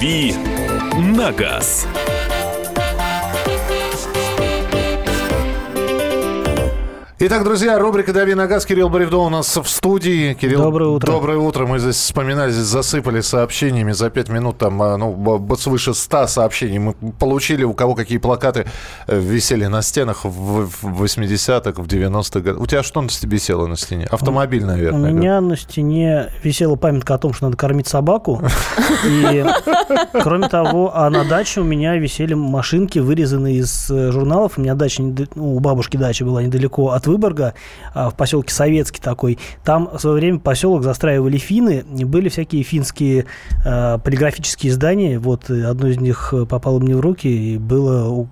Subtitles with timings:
[0.00, 0.32] «Дави
[0.96, 1.86] на газ».
[7.22, 8.64] Итак, друзья, рубрика «Дави на газ».
[8.64, 10.32] Кирилл Бревдо у нас в студии.
[10.32, 11.06] Кирилл, доброе утро.
[11.06, 11.66] Доброе утро.
[11.66, 14.56] Мы здесь вспоминали, здесь засыпали сообщениями за пять минут.
[14.56, 18.64] Там а, ну, свыше ста сообщений мы получили, у кого какие плакаты
[19.06, 22.62] э, висели на стенах в 80-х, в 90-х годах.
[22.62, 24.06] У тебя что на тебе висело на стене?
[24.10, 25.12] Автомобиль, наверное.
[25.12, 28.40] У меня на стене висела памятка о том, что надо кормить собаку.
[29.06, 29.44] И,
[30.22, 34.54] кроме того, а на даче у меня висели машинки, вырезанные из э, журналов.
[34.56, 37.54] У меня дача, ну, у бабушки дача была недалеко от Выборга,
[37.94, 39.38] а, в поселке Советский такой.
[39.64, 43.26] Там в свое время поселок застраивали финны, были всякие финские
[43.64, 45.18] э, полиграфические издания.
[45.18, 48.26] Вот одно из них попало мне в руки и было,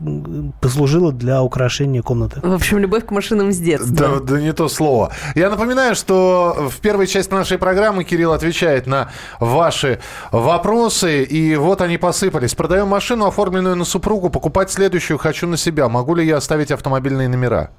[0.60, 2.40] послужило для украшения комнаты.
[2.42, 3.94] В общем, любовь к машинам с детства.
[3.94, 5.12] Да, да не то слово.
[5.34, 10.00] Я напоминаю, что в первой части нашей программы Кирилл отвечает на ваши
[10.32, 12.54] вопросы, и вот они посыпались.
[12.54, 15.88] Продаем машину, оформленную на супругу, покупать следующую хочу на себя.
[15.88, 17.70] Могу ли я оставить автомобильные номера?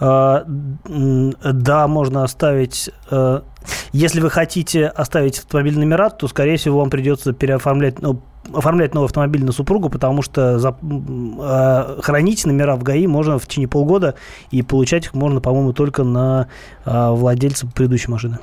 [0.00, 2.90] А, да, можно оставить...
[3.10, 3.40] Э,
[3.92, 8.20] если вы хотите оставить автомобиль номера, то, скорее всего, вам придется переоформлять, ну,
[8.52, 13.46] оформлять новый автомобиль на супругу, потому что за, э, хранить номера в ГАИ можно в
[13.46, 14.14] течение полгода,
[14.50, 16.48] и получать их можно, по-моему, только на
[16.84, 18.38] э, владельца предыдущей машины.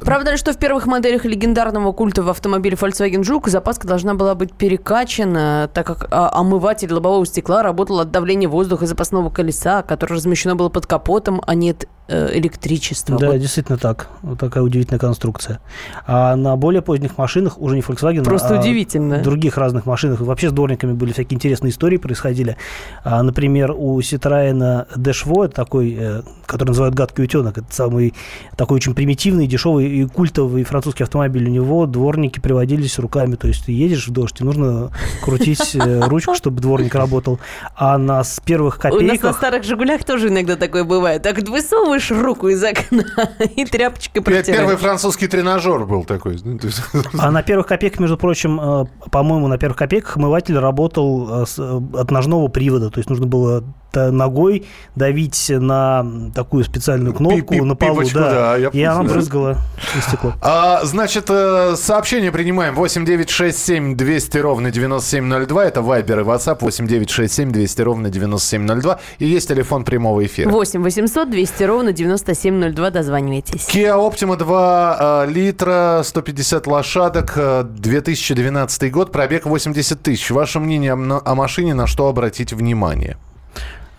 [0.00, 4.34] Правда ли, что в первых моделях легендарного культа в автомобиле Volkswagen Жук запаска должна была
[4.34, 10.14] быть перекачана, так как а, омыватель лобового стекла работал от давления воздуха запасного колеса, которое
[10.14, 13.18] размещено было под капотом, а нет э, электричества.
[13.18, 13.38] Да, вот.
[13.38, 14.08] действительно так.
[14.22, 15.60] Вот такая удивительная конструкция.
[16.06, 19.18] А на более поздних машинах, уже не Volkswagen, Просто а удивительно.
[19.18, 22.56] других разных машинах, вообще с дворниками были всякие интересные истории происходили.
[23.04, 28.14] А, например, у Citroёn Dashvo, такой, э, который называют гадкий утенок, это самый
[28.56, 31.46] такой очень примитивный, дешевый и культовый французский автомобиль.
[31.46, 33.36] У него дворники приводились руками.
[33.36, 34.90] То есть ты едешь в дождь, и нужно
[35.22, 37.38] крутить э, ручку, чтобы дворник работал.
[37.76, 39.08] А на с первых копейках...
[39.08, 41.22] У нас на старых «Жигулях» тоже иногда такое бывает.
[41.22, 43.04] Так высовываешь руку из окна
[43.56, 44.60] и тряпочкой протираешь.
[44.60, 46.38] Первый французский тренажер был такой.
[47.18, 52.10] А на первых копейках, между прочим, э, по-моему, на первых копейках омыватель работал э, от
[52.10, 52.90] ножного привода.
[52.90, 53.64] То есть нужно было
[53.96, 59.58] ногой давить на такую специальную кнопку на полу, да, и она брызгала
[60.00, 60.34] стекло.
[60.40, 65.66] А, значит, э, сообщение принимаем 8967 200 ровно 9702.
[65.66, 69.00] Это Вайбер и WhatsApp 8967 200 ровно 9702.
[69.18, 70.48] И есть телефон прямого эфира.
[70.50, 72.90] 8 800 200 ровно 9702.
[72.90, 73.68] Дозванивайтесь.
[73.68, 80.30] Kia Optima 2 э, литра, 150 лошадок, 2012 э, год, пробег 80 тысяч.
[80.30, 83.16] Ваше мнение о машине, на что обратить внимание?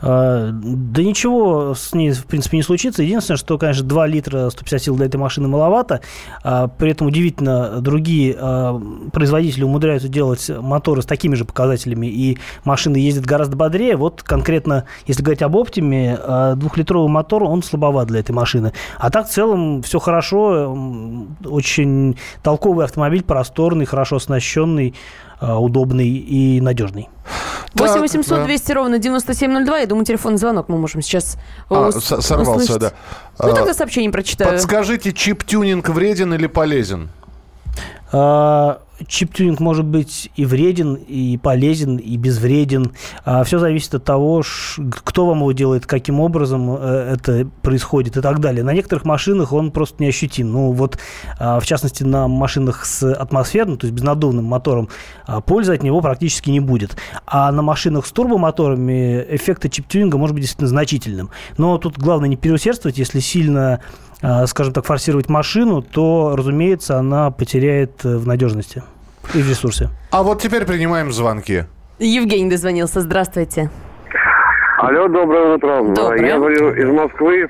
[0.01, 3.03] А, да ничего с ней, в принципе, не случится.
[3.03, 6.01] Единственное, что, конечно, 2 литра 150 сил для этой машины маловато.
[6.43, 8.81] А, при этом удивительно, другие а,
[9.11, 13.95] производители умудряются делать моторы с такими же показателями, и машины ездят гораздо бодрее.
[13.95, 16.17] Вот конкретно, если говорить об Оптиме,
[16.55, 18.73] двухлитровый мотор, он слабоват для этой машины.
[18.97, 20.75] А так, в целом, все хорошо.
[21.45, 24.95] Очень толковый автомобиль, просторный, хорошо оснащенный.
[25.41, 27.09] Э, удобный и надежный.
[27.73, 29.79] 8 800 200 ровно 9702.
[29.79, 31.37] Я думаю, телефонный звонок мы можем сейчас
[31.69, 32.79] а, ус- сорвался, услышать.
[32.79, 32.91] да.
[33.39, 34.51] Ну, тогда сообщение прочитаю.
[34.51, 37.09] Подскажите, чип-тюнинг вреден или полезен?
[38.11, 42.91] А, чип-тюнинг может быть и вреден, и полезен, и безвреден.
[43.25, 44.43] А все зависит от того,
[44.89, 48.63] кто вам его делает, каким образом э, это происходит и так далее.
[48.63, 50.51] На некоторых машинах он просто неощутим.
[50.51, 50.97] Ну вот,
[51.39, 54.89] а, в частности, на машинах с атмосферным, то есть безнаддувным мотором,
[55.25, 56.97] а, пользы от него практически не будет.
[57.25, 61.29] А на машинах с турбомоторами эффект чип-тюнинга может быть действительно значительным.
[61.57, 63.79] Но тут главное не переусердствовать, если сильно
[64.45, 68.83] скажем так, форсировать машину, то, разумеется, она потеряет э, в надежности
[69.33, 69.89] и в ресурсе.
[70.11, 71.63] А вот теперь принимаем звонки.
[71.99, 73.01] Евгений дозвонился.
[73.01, 73.69] Здравствуйте.
[74.79, 75.83] Алло, доброе утро.
[75.83, 77.47] Доброе Я говорю из Москвы.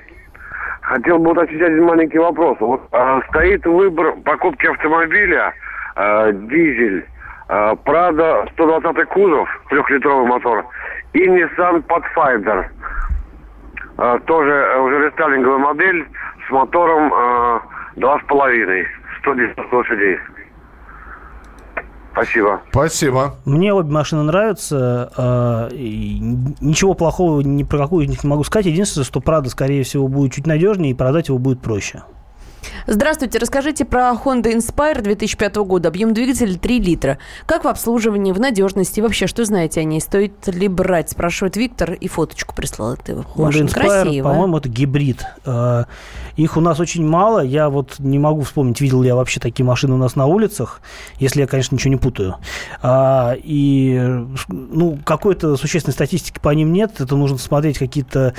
[0.81, 2.57] Хотел бы уточнить один маленький вопрос.
[2.59, 5.53] Вот э, стоит выбор покупки автомобиля
[5.95, 7.05] э, дизель,
[7.47, 10.65] э, Prado 120 кузов, трехлитровый мотор,
[11.13, 12.65] и Nissan Pathfinder.
[14.01, 16.07] Э, тоже уже рестайлинговая модель
[16.47, 17.59] с мотором э,
[17.97, 18.87] два с половиной,
[19.19, 20.17] 110 лошадей.
[22.11, 22.61] Спасибо.
[22.71, 23.35] Спасибо.
[23.45, 25.11] Мне обе машины нравятся.
[25.15, 28.65] Э, ничего плохого ни про какую из них не могу сказать.
[28.65, 32.01] Единственное, что Прада, скорее всего, будет чуть надежнее, и продать его будет проще.
[32.87, 35.89] Здравствуйте, расскажите про Honda Inspire 2005 года.
[35.89, 37.17] Объем двигателя 3 литра.
[37.45, 39.01] Как в обслуживании, в надежности?
[39.01, 39.99] Вообще, что знаете о ней?
[40.01, 41.09] Стоит ли брать?
[41.09, 42.93] Спрашивает Виктор и фоточку прислал.
[42.93, 44.23] Это Honda Inspire, красивая.
[44.23, 45.23] по-моему, это гибрид.
[45.45, 45.85] Э,
[46.35, 47.39] Их у нас очень мало.
[47.39, 50.81] Я вот не могу вспомнить, видел ли я вообще такие машины у нас на улицах,
[51.19, 52.35] если я, конечно, ничего не путаю.
[52.81, 53.99] А, И,
[54.47, 56.99] ну, какой-то существенной статистики по ним нет.
[56.99, 58.33] Это нужно смотреть какие-то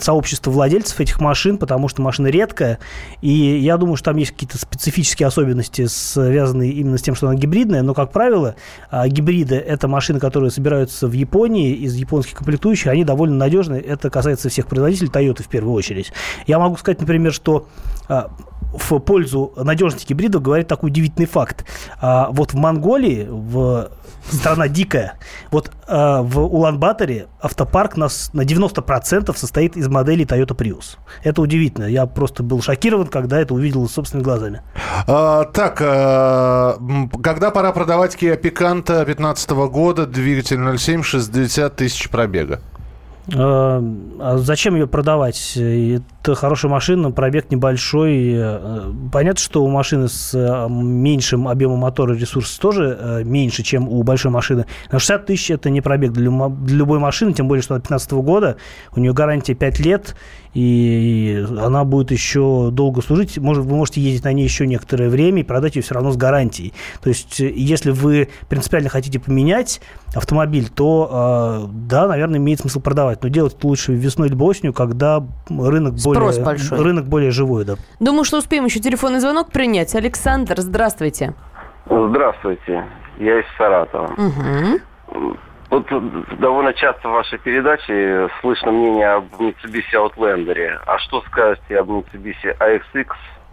[0.00, 2.78] сообщества владельцев этих машин, потому что машина редкая.
[3.22, 7.36] И я думаю, что там есть какие-то специфические особенности, связанные именно с тем, что она
[7.36, 7.82] гибридная.
[7.82, 8.56] Но, как правило,
[8.90, 12.88] а, гибриды– это машины, которые собираются в Японии из японских комплектующих.
[12.88, 13.74] Они довольно надежны.
[13.76, 16.12] Это касается всех производителей, Toyota в первую очередь.
[16.46, 17.66] Я могу сказать, например, что
[18.08, 18.30] а,
[18.72, 21.64] в пользу надежности гибридов говорит такой удивительный факт.
[22.00, 23.90] А, вот в Монголии, в
[24.30, 25.14] страна дикая,
[25.50, 30.98] вот а, в Улан-Баторе автопарк нас на 90% состоит из моделей Toyota Prius.
[31.22, 31.84] Это удивительно.
[31.84, 34.62] Я просто был шокирован, когда это увидел собственными глазами.
[35.06, 36.78] А, так, а,
[37.22, 42.60] когда пора продавать Kia Picanto 2015 года, двигатель 0,7, 60 тысяч пробега?
[43.34, 43.82] А
[44.18, 45.56] а зачем ее продавать?
[46.22, 48.34] Хорошая машина, пробег небольшой.
[48.34, 53.88] Э, Понятно, что у машины с э, меньшим объемом мотора ресурс тоже э, меньше, чем
[53.88, 54.66] у большой машины.
[54.92, 58.56] Но 60 тысяч– это не пробег для любой машины, тем более, что она 2015 года.
[58.94, 60.14] У нее гарантия 5 лет,
[60.52, 63.38] и она будет еще долго служить.
[63.38, 66.18] Может, вы можете ездить на ней еще некоторое время и продать ее все равно с
[66.18, 66.74] гарантией.
[67.00, 69.80] То есть, если вы принципиально хотите поменять
[70.14, 73.22] автомобиль, то, да, наверное, имеет смысл продавать.
[73.22, 76.82] Но делать это лучше весной либо осенью, когда рынок Спрос более, большой.
[76.82, 77.64] рынок более живой.
[77.64, 77.74] Да.
[77.98, 79.94] Думаю, что успеем еще телефонный звонок принять.
[79.94, 81.34] Александр, здравствуйте.
[81.86, 82.84] Здравствуйте,
[83.18, 84.12] я из Саратова.
[84.16, 84.80] Мгм.
[85.70, 85.86] Вот
[86.40, 90.80] довольно часто в вашей передаче слышно мнение об Mitsubishi Outlander.
[90.86, 93.08] А что скажете об Mitsubishi AXX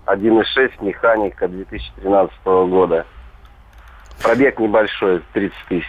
[0.07, 3.05] 1.6 механика 2013 года?
[4.21, 5.85] Пробег небольшой, 30 тысяч.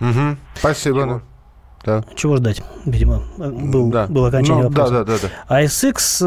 [0.00, 0.38] Мгм.
[0.54, 1.22] Спасибо.
[1.84, 2.00] Да.
[2.00, 2.04] Да.
[2.14, 2.62] Чего ждать?
[2.84, 4.06] Видимо, э, был, Да.
[4.06, 5.04] было окончание Ну, да, вопроса.
[5.04, 5.62] да, да, да.
[5.62, 6.22] ASX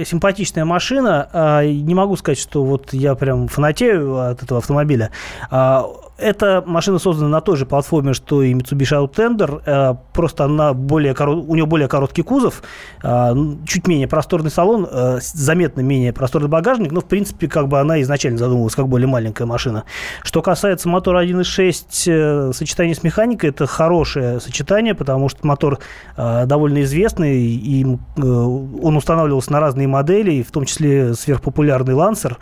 [0.00, 1.28] э, симпатичная машина.
[1.32, 5.10] а, Не могу сказать, что вот я прям фанатею от этого автомобиля.
[5.50, 5.86] А,
[6.18, 11.12] Эта машина создана на той же платформе, что и Mitsubishi Outlander, э, просто она более
[11.12, 12.60] коро- у нее более короткий кузов,
[13.04, 17.78] н- чуть менее просторный салон, э, заметно менее просторный багажник, но в принципе как бы
[17.78, 19.84] она изначально задумывалась как более маленькая машина.
[20.24, 25.78] Что касается мотора 1.6, э, сочетание с механикой это хорошее сочетание, потому что мотор
[26.16, 32.38] э, довольно известный, и э, он устанавливался на разные модели, в том числе сверхпопулярный Lancer.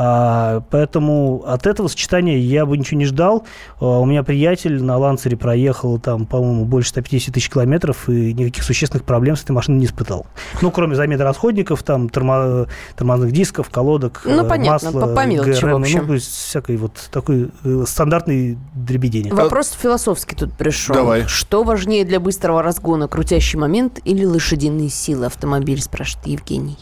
[0.00, 3.44] А, Поэтому от этого сочетания я бы ничего не ждал.
[3.80, 8.62] А, У меня приятель на Ланцере проехал там, по-моему, больше 150 тысяч километров и никаких
[8.62, 10.26] существенных проблем с этой машиной не испытал.
[10.62, 15.26] Ну, кроме замены расходников, там, тормо- тормозных дисков, колодок, Ну, э, понятно, масла, по- по
[15.26, 16.00] мелочи, в ГРМ, общем.
[16.02, 19.32] ну, то есть всякой вот такой э, стандартный дребедень.
[19.34, 20.94] Вопрос философский тут пришел.
[20.94, 21.24] Давай.
[21.26, 26.76] Что важнее для быстрого разгона, крутящий момент или лошадиные силы автомобиль, спрашивает Евгений.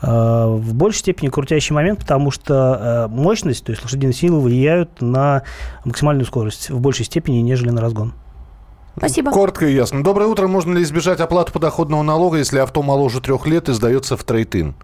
[0.00, 5.00] А, В большей степени крутящий момент, потому что э, мощность, то есть лошадиные силы влияют
[5.00, 5.42] на
[5.84, 8.14] максимальную скорость в большей степени, нежели на разгон.
[8.96, 9.30] Спасибо.
[9.30, 10.02] Коротко и ясно.
[10.02, 10.46] Доброе утро.
[10.48, 14.74] Можно ли избежать оплаты подоходного налога, если авто моложе трех лет и сдается в трейд-ин?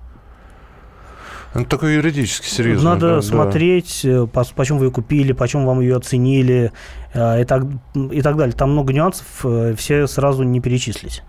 [1.53, 2.91] Это такой юридически серьезно.
[2.91, 3.23] Надо да, да.
[3.23, 6.73] смотреть, э, по- почем вы ее купили, почем вам ее оценили
[7.13, 7.65] э, и так,
[7.95, 8.55] и так далее.
[8.57, 11.23] Там много нюансов, э, все сразу не перечислить.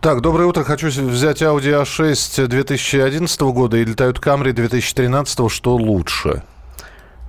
[0.00, 0.62] Так, доброе утро.
[0.62, 5.50] Хочу взять Audi A6 2011 года или Toyota Camry 2013.
[5.50, 6.44] Что лучше?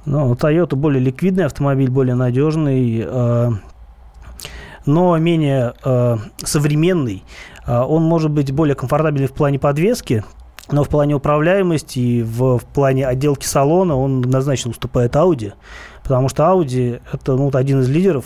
[0.06, 3.50] Ну, Toyota более ликвидный автомобиль, более надежный, э,
[4.86, 7.24] но менее э, современный.
[7.66, 10.24] Э, Он может быть более комфортабельный в плане подвески,
[10.72, 15.54] но в плане управляемости и в, в плане отделки салона он однозначно уступает Audi,
[16.04, 18.26] потому что Audi это ну, один из лидеров,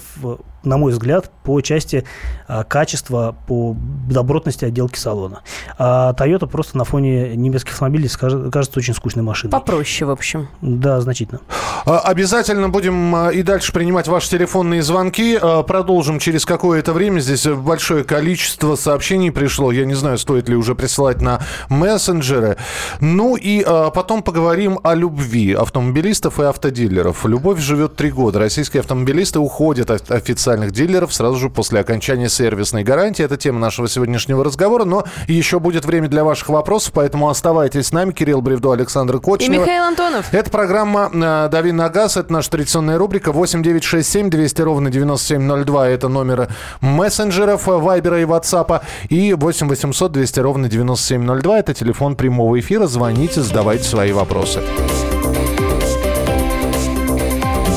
[0.63, 2.05] на мой взгляд, по части
[2.47, 3.75] э, качества, по
[4.09, 5.41] добротности отделки салона.
[5.77, 9.51] А Toyota просто на фоне немецких автомобилей скажет- кажется очень скучной машиной.
[9.51, 10.47] Попроще, в общем.
[10.61, 11.41] Да, значительно.
[11.85, 15.37] А, Обязательно будем а, и дальше принимать ваши телефонные звонки.
[15.41, 17.19] А, Продолжим через какое-то время.
[17.19, 19.71] Здесь большое количество сообщений пришло.
[19.71, 22.57] Я не знаю, стоит ли уже присылать на мессенджеры.
[23.01, 27.25] Ну и а, потом поговорим о любви автомобилистов и автодилеров.
[27.25, 28.39] Любовь живет три года.
[28.39, 30.09] Российские автомобилисты уходят от
[30.53, 33.25] официальных дилеров сразу же после окончания сервисной гарантии.
[33.25, 37.91] Это тема нашего сегодняшнего разговора, но еще будет время для ваших вопросов, поэтому оставайтесь с
[37.91, 38.11] нами.
[38.11, 39.61] Кирилл Бревдо, Александр И Кочнев.
[39.61, 40.31] Михаил Антонов.
[40.31, 42.17] Это программа э, «Дави на газ».
[42.17, 43.31] Это наша традиционная рубрика.
[43.31, 45.89] 8 9 6 7 200 ровно 9702.
[45.89, 46.49] Это номеры
[46.81, 48.83] мессенджеров, э, Вайбера и Ватсапа.
[49.09, 51.59] И 8 800 200 ровно 9702.
[51.59, 52.85] Это телефон прямого эфира.
[52.85, 54.61] Звоните, задавайте свои вопросы.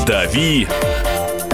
[0.05, 0.67] «Дави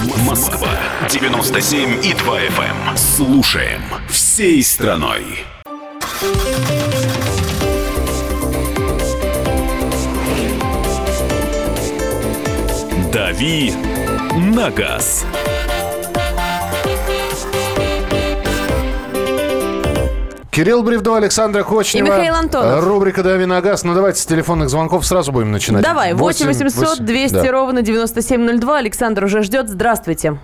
[0.00, 0.70] Москва
[1.10, 2.96] 97 и 2 FM.
[2.96, 5.44] Слушаем всей страной.
[13.12, 13.72] «Дави
[14.54, 15.26] на газ».
[20.52, 22.06] Кирилл Бревдо, Александра Кочнева.
[22.06, 22.84] И Михаил Антонов.
[22.86, 23.84] Рубрика «Дави на газ».
[23.84, 25.82] Ну, давайте с телефонных звонков сразу будем начинать.
[25.82, 27.50] Давай, 8 800 200 да.
[27.50, 28.76] ровно 9702.
[28.78, 29.70] Александр уже ждет.
[29.70, 30.38] Здравствуйте.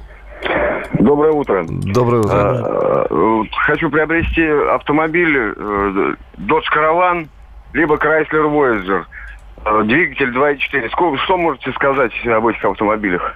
[0.95, 1.63] Доброе утро.
[1.69, 2.33] Доброе утро.
[2.33, 7.29] А, э, Хочу приобрести автомобиль э, Dodge Caravan,
[7.75, 9.05] либо Chrysler Voyager.
[9.67, 10.89] Э, Двигатель 2.4.
[10.91, 13.35] Сколько- Что можете сказать об этих автомобилях?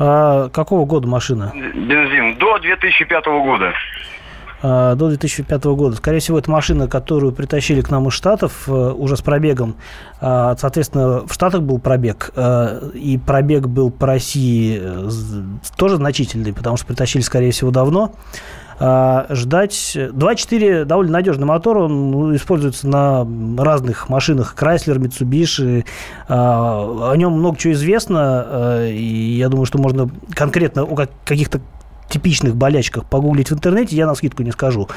[0.00, 1.52] А, какого года машина?
[1.54, 2.36] Бензин.
[2.38, 3.72] До 2005 года.
[4.62, 5.96] А, до 2005 года.
[5.96, 9.76] Скорее всего, это машина, которую притащили к нам из Штатов э, уже с пробегом.
[10.20, 15.08] А, Соответственно, в Штатах был пробег, э, и пробег был по России э,
[15.76, 18.12] тоже значительный, потому что притащили, скорее всего, давно.
[18.78, 19.96] Ждать...
[19.96, 24.54] 2.4 довольно надежный мотор, он ну, используется на разных машинах.
[24.54, 25.86] Chrysler, Mitsubishi.
[26.28, 31.62] О нем много чего известно, э, и я думаю, что можно конкретно о как- каких-то
[32.08, 34.88] типичных болячках погуглить в интернете, я на скидку не скажу.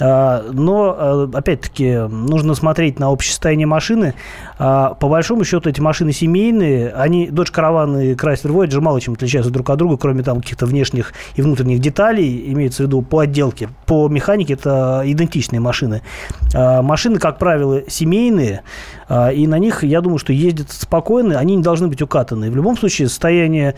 [0.00, 4.14] А, Но, а, опять-таки, нужно смотреть на общее состояние машины.
[4.58, 6.90] А, По большому счету, эти машины семейные.
[6.90, 10.66] Они, Dodge Caravan и Chrysler Voyager мало чем отличаются друг от друга, кроме там каких-то
[10.66, 13.70] внешних и внутренних деталей, имеется в виду по отделке.
[13.86, 16.02] По механике это идентичные машины.
[16.54, 18.62] Машины, как правило, семейные,
[19.10, 22.50] и на них, я думаю, что ездят спокойно, они не должны быть укатаны.
[22.50, 23.74] В любом случае, состояние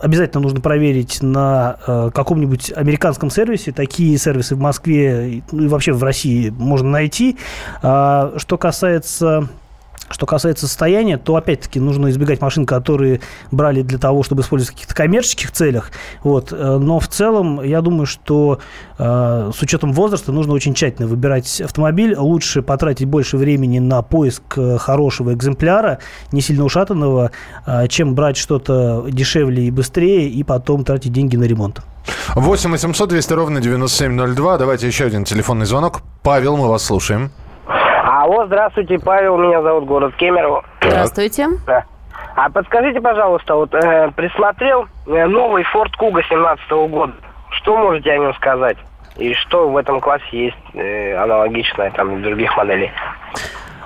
[0.00, 3.72] Обязательно нужно проверить на э, каком-нибудь американском сервисе.
[3.72, 7.36] Такие сервисы в Москве и- ну, вообще в России можно найти.
[7.82, 9.48] А, Что касается
[10.12, 13.20] что касается состояния, то опять-таки нужно избегать машин, которые
[13.50, 15.90] брали для того, чтобы использовать в каких-то коммерческих целях.
[16.22, 16.52] Вот.
[16.52, 18.58] Э, Но в целом, я думаю, что
[18.98, 22.14] э, с учетом возраста нужно очень тщательно выбирать автомобиль.
[22.16, 25.98] Лучше потратить больше времени на поиск э, хорошего экземпляра,
[26.30, 27.30] не сильно ушатанного,
[27.66, 31.80] э, чем брать что-то дешевле и быстрее и потом тратить деньги на ремонт.
[32.34, 34.58] 8 800 200 ровно 9702.
[34.58, 36.02] Давайте еще один телефонный звонок.
[36.22, 37.30] Павел, мы вас слушаем.
[38.22, 40.64] Алло, здравствуйте, Павел, меня зовут город Кемерово.
[40.80, 41.48] Здравствуйте.
[41.66, 41.84] Да.
[42.36, 47.14] А подскажите, пожалуйста, вот э, присмотрел э, новый Ford Kuga 17 года.
[47.50, 48.76] Что можете о нем сказать?
[49.16, 52.92] И что в этом классе есть э, аналогичное там в других моделей?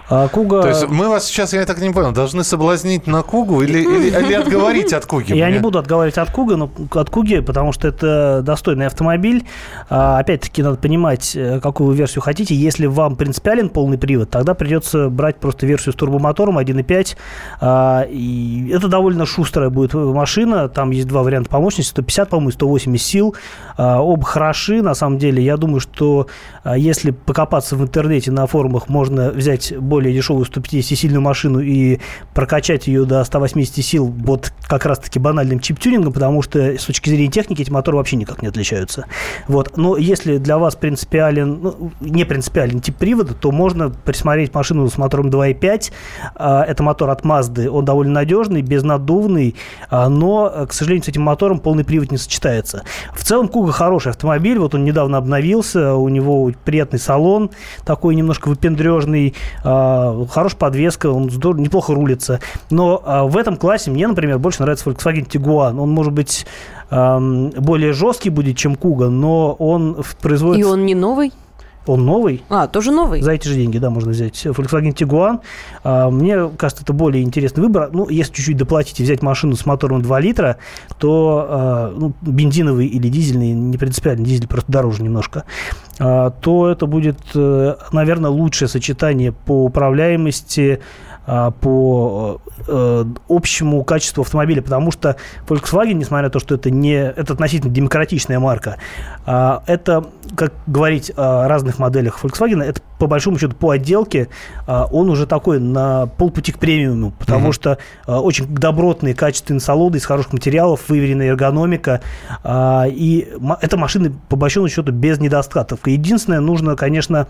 [0.09, 0.63] А Куга...
[0.63, 4.09] То есть мы вас сейчас, я так не понял, должны соблазнить на Кугу или, или,
[4.09, 5.33] или отговорить от Куги?
[5.33, 9.47] Я не буду отговаривать от Куга, но от Куги, потому что это достойный автомобиль.
[9.89, 12.55] А, опять-таки, надо понимать, э, какую вы версию хотите.
[12.55, 17.17] Если вам принципиален полный привод, тогда придется брать просто версию с турбомотором 1.5.
[17.61, 20.69] А, и это довольно шустрая будет машина.
[20.69, 21.91] Там есть два варианта по мощности.
[21.91, 23.35] 150, по-моему, и 180 сил.
[23.77, 25.43] А, оба хороши, на самом деле.
[25.43, 26.29] Я думаю, что
[26.77, 32.00] если покопаться в интернете на форумах, можно взять более дешевую 150-сильную машину и
[32.35, 37.29] прокачать ее до 180 сил вот как раз-таки банальным чип-тюнингом, потому что с точки зрения
[37.29, 39.07] техники эти моторы вообще никак не отличаются.
[39.49, 39.79] Вот.
[39.79, 44.99] Но если для вас принципиален, ну, не принципиален тип привода, то можно присмотреть машину с
[44.99, 45.93] мотором 2.5.
[46.35, 47.69] А, Это мотор от Mazda.
[47.69, 49.55] Он довольно надежный, безнаддувный,
[49.88, 52.83] а, но, к сожалению, с этим мотором полный привод не сочетается.
[53.15, 54.59] В целом, Куга хороший автомобиль.
[54.59, 57.50] Вот он недавно обновился, у него приятный салон,
[57.87, 59.35] такой немножко выпендрежный,
[59.87, 62.40] а, хорошая подвеска, он здорово, неплохо рулится.
[62.71, 65.81] Но а, в этом классе мне, например, больше нравится Volkswagen Tiguan.
[65.81, 66.47] Он, может быть,
[66.88, 70.69] более жесткий будет, чем Куга, но он производится...
[70.69, 71.33] И он не новый?
[71.87, 72.43] Он новый.
[72.49, 73.23] А, тоже новый?
[73.23, 75.40] За эти же деньги, да, можно взять Volkswagen Tiguan.
[75.85, 77.90] А, мне кажется, это более интересный выбор.
[77.93, 80.59] Ну, если чуть-чуть доплатить и взять машину с мотором 2 литра,
[80.99, 85.45] то а, ну, бензиновый или дизельный, не принципиально, дизель просто дороже немножко,
[85.99, 90.81] а, то это будет, э, наверное, лучшее сочетание по управляемости,
[91.26, 95.16] по э, общему качеству автомобиля, потому что
[95.49, 98.76] Volkswagen, несмотря на то, что это не это относительно демократичная марка,
[99.25, 100.06] а, это,
[100.37, 104.29] как говорить о разных моделях Volkswagen, это по большому счету по отделке
[104.67, 107.53] а, он уже такой на полпути к премиуму, потому mm-hmm.
[107.53, 112.00] что очень добротные, качественные салоны из хороших материалов, выверенная эргономика,
[112.47, 113.29] и
[113.61, 115.81] эта машина по большому счету без недостатков.
[115.87, 117.29] Единственное, нужно, конечно,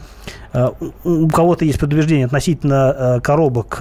[1.04, 3.80] у кого-то есть предубеждение относительно коробок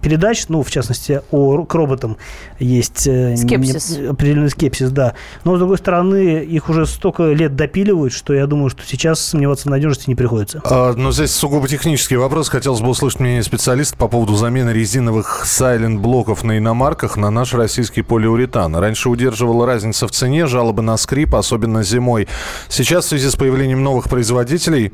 [0.00, 2.16] передач, ну, в частности, о, к роботам
[2.58, 3.98] есть э, скепсис.
[3.98, 5.14] Не, определенный скепсис, да.
[5.44, 9.68] Но, с другой стороны, их уже столько лет допиливают, что я думаю, что сейчас сомневаться
[9.68, 10.60] в надежности не приходится.
[10.64, 12.50] А, но здесь сугубо технический вопрос.
[12.50, 18.02] Хотелось бы услышать мнение специалиста по поводу замены резиновых сайлент-блоков на иномарках на наш российский
[18.02, 18.76] полиуретан.
[18.76, 22.28] Раньше удерживала разница в цене, жалобы на скрип, особенно зимой.
[22.68, 24.92] Сейчас в связи с появлением новых производителей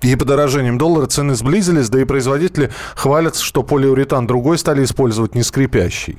[0.00, 5.42] и подорожением доллара цены сблизились, да и производители хвалятся, что полиуретан другой стали использовать, не
[5.42, 6.18] скрипящий.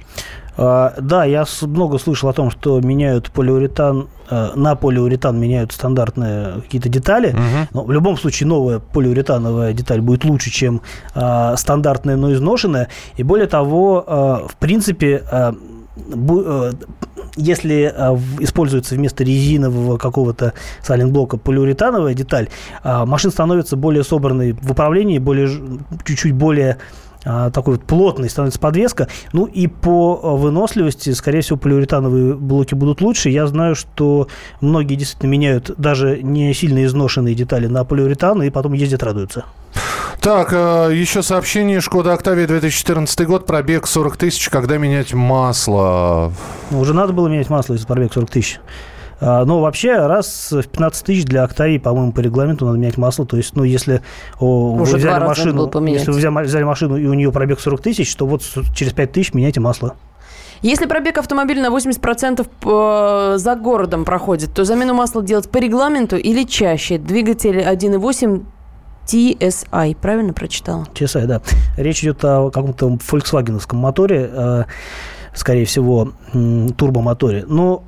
[0.58, 6.62] А, да, я много слышал о том, что меняют полиуретан, э, на полиуретан меняют стандартные
[6.62, 7.30] какие-то детали.
[7.30, 7.68] Угу.
[7.72, 10.82] Но в любом случае новая полиуретановая деталь будет лучше, чем
[11.16, 12.90] а, стандартная, но изношенная.
[13.18, 15.24] И более того, а, в принципе,
[15.96, 16.72] Э,
[17.36, 22.50] если э, используется вместо резинового какого-то сайлент-блока полиуретановая деталь,
[22.84, 25.50] э, машина становится более собранной в управлении, более,
[26.06, 26.78] чуть-чуть более
[27.24, 29.08] такой вот плотной становится подвеска.
[29.32, 33.30] Ну и по выносливости, скорее всего, полиуретановые блоки будут лучше.
[33.30, 34.28] Я знаю, что
[34.62, 39.46] многие действительно меняют даже не сильно изношенные детали на полиуретан и потом ездят, радуются.
[40.24, 41.82] Так, э, еще сообщение.
[41.82, 44.50] Шкода Октавия 2014 год, пробег 40 тысяч.
[44.50, 46.32] Когда менять масло?
[46.72, 48.60] Ну, уже надо было менять масло, если пробег 40 тысяч.
[49.26, 53.26] А, но вообще раз в 15 тысяч для Октавии, по-моему, по регламенту надо менять масло.
[53.26, 54.02] То есть, ну, если
[54.38, 58.14] Уже вы взяли машину, если вы взяли, взяли машину и у нее пробег 40 тысяч,
[58.16, 58.42] то вот
[58.76, 59.96] через 5 тысяч меняйте масло.
[60.62, 66.18] Если пробег автомобиля на 80% по, за городом проходит, то замену масла делать по регламенту
[66.18, 66.98] или чаще?
[66.98, 68.44] Двигатель 1.8
[69.08, 70.86] TSI, правильно прочитала?
[70.94, 71.42] TSI, да.
[71.78, 74.64] Речь идет о каком-то фольксвагеновском моторе, э,
[75.34, 76.12] скорее всего,
[76.78, 77.46] турбомоторе.
[77.48, 77.84] Но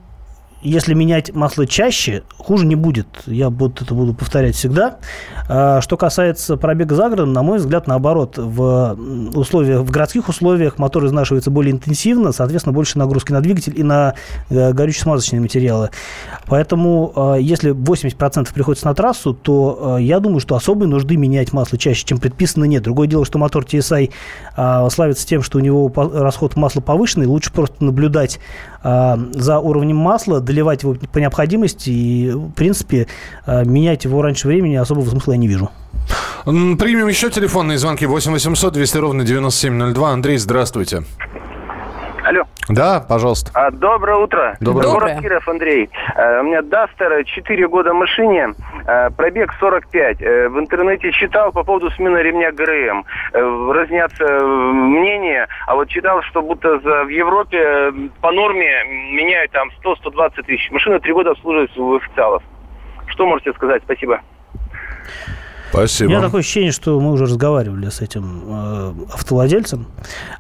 [0.65, 3.07] если менять масло чаще, хуже не будет.
[3.27, 4.97] Я вот это буду повторять всегда.
[5.47, 8.97] А, что касается пробега за городом, на мой взгляд, наоборот, в,
[9.35, 14.15] условиях, в городских условиях мотор изнашивается более интенсивно, соответственно, больше нагрузки на двигатель и на
[14.49, 15.91] э, горюче-смазочные материалы.
[16.47, 21.53] Поэтому, а, если 80% приходится на трассу, то а, я думаю, что особой нужды менять
[21.53, 22.83] масло чаще, чем предписано, нет.
[22.83, 24.11] Другое дело, что мотор TSI
[24.89, 28.39] славится тем, что у него расход масла повышенный, лучше просто наблюдать
[28.85, 33.07] за уровнем масла, доливать его по необходимости и, в принципе,
[33.47, 35.71] менять его раньше времени особого смысла я не вижу.
[36.45, 40.11] Примем еще телефонные звонки 8 800 200 ровно 9702.
[40.11, 41.03] Андрей, здравствуйте.
[42.25, 42.43] Алло.
[42.69, 43.51] Да, пожалуйста.
[43.53, 44.57] А, доброе утро.
[44.59, 44.91] Доброе.
[44.91, 45.91] Город Киров, Андрей.
[46.15, 48.55] А, у меня Дастер, 4 года машине,
[48.87, 50.21] а, пробег 45.
[50.21, 53.05] А, э, в интернете читал по поводу смены ремня ГРМ.
[53.33, 58.83] А, разнятся мнения, а вот читал, что будто за, в Европе по норме
[59.13, 60.71] меняют там 100-120 тысяч.
[60.71, 62.41] Машина 3 года обслуживается у официалов.
[63.05, 63.83] Что можете сказать?
[63.85, 64.21] Спасибо.
[65.75, 66.07] Спасибо.
[66.07, 69.87] У меня такое ощущение, что мы уже разговаривали с этим э, автовладельцем.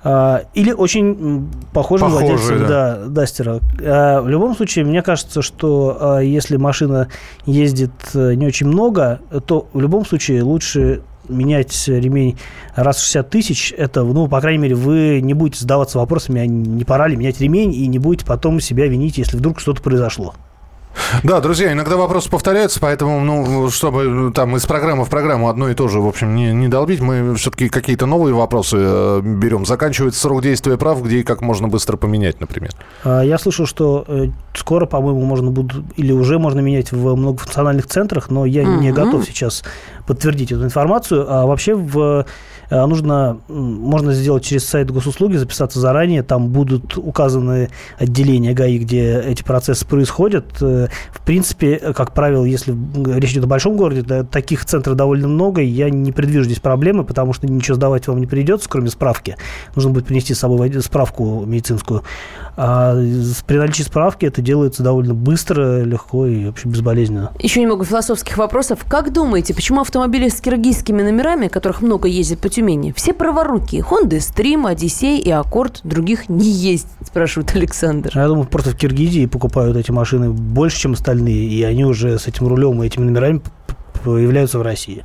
[0.03, 2.67] Э, или очень похожим Похожий, владельцем да.
[2.67, 3.59] Да, Дастера.
[3.79, 7.09] Э, в любом случае, мне кажется, что э, если машина
[7.45, 12.37] ездит э, не очень много, то в любом случае лучше менять ремень
[12.75, 16.45] раз в 60 тысяч, это, ну, по крайней мере, вы не будете задаваться вопросами, а
[16.45, 20.35] не пора ли менять ремень, и не будете потом себя винить, если вдруг что-то произошло.
[21.23, 25.69] Да, друзья, иногда вопросы повторяются, поэтому, ну, чтобы ну, там из программы в программу одно
[25.69, 29.65] и то же, в общем, не, не долбить, мы все-таки какие-то новые вопросы э, берем.
[29.65, 32.71] Заканчивается срок действия прав, где и как можно быстро поменять, например.
[33.03, 37.87] А, я слышал, что э, скоро, по-моему, можно будет, или уже можно менять в многофункциональных
[37.87, 38.79] центрах, но я mm-hmm.
[38.79, 39.63] не готов сейчас
[40.07, 41.25] подтвердить эту информацию.
[41.29, 42.25] А вообще в э,
[42.69, 49.43] нужно, можно сделать через сайт госуслуги, записаться заранее, там будут указаны отделения ГАИ, где эти
[49.43, 50.45] процессы происходят.
[50.61, 52.75] Э, в принципе, как правило, если
[53.17, 57.03] речь идет о большом городе, таких центров довольно много, и я не предвижу здесь проблемы,
[57.03, 59.37] потому что ничего сдавать вам не придется, кроме справки.
[59.75, 62.03] Нужно будет принести с собой справку медицинскую.
[62.57, 62.95] А
[63.47, 67.31] при наличии справки это делается довольно быстро, легко и вообще безболезненно.
[67.39, 68.85] Еще немного философских вопросов.
[68.87, 73.81] Как думаете, почему автомобили с киргизскими номерами, которых много ездит по Тюмени, все праворукие?
[73.81, 78.13] Honda Stream, Одиссей и Аккорд, других не есть, спрашивает Александр.
[78.15, 82.27] Я думаю, просто в Киргизии покупают эти машины больше, чем остальные, и они уже с
[82.27, 83.41] этим рулем и этими номерами
[84.05, 85.03] появляются в России.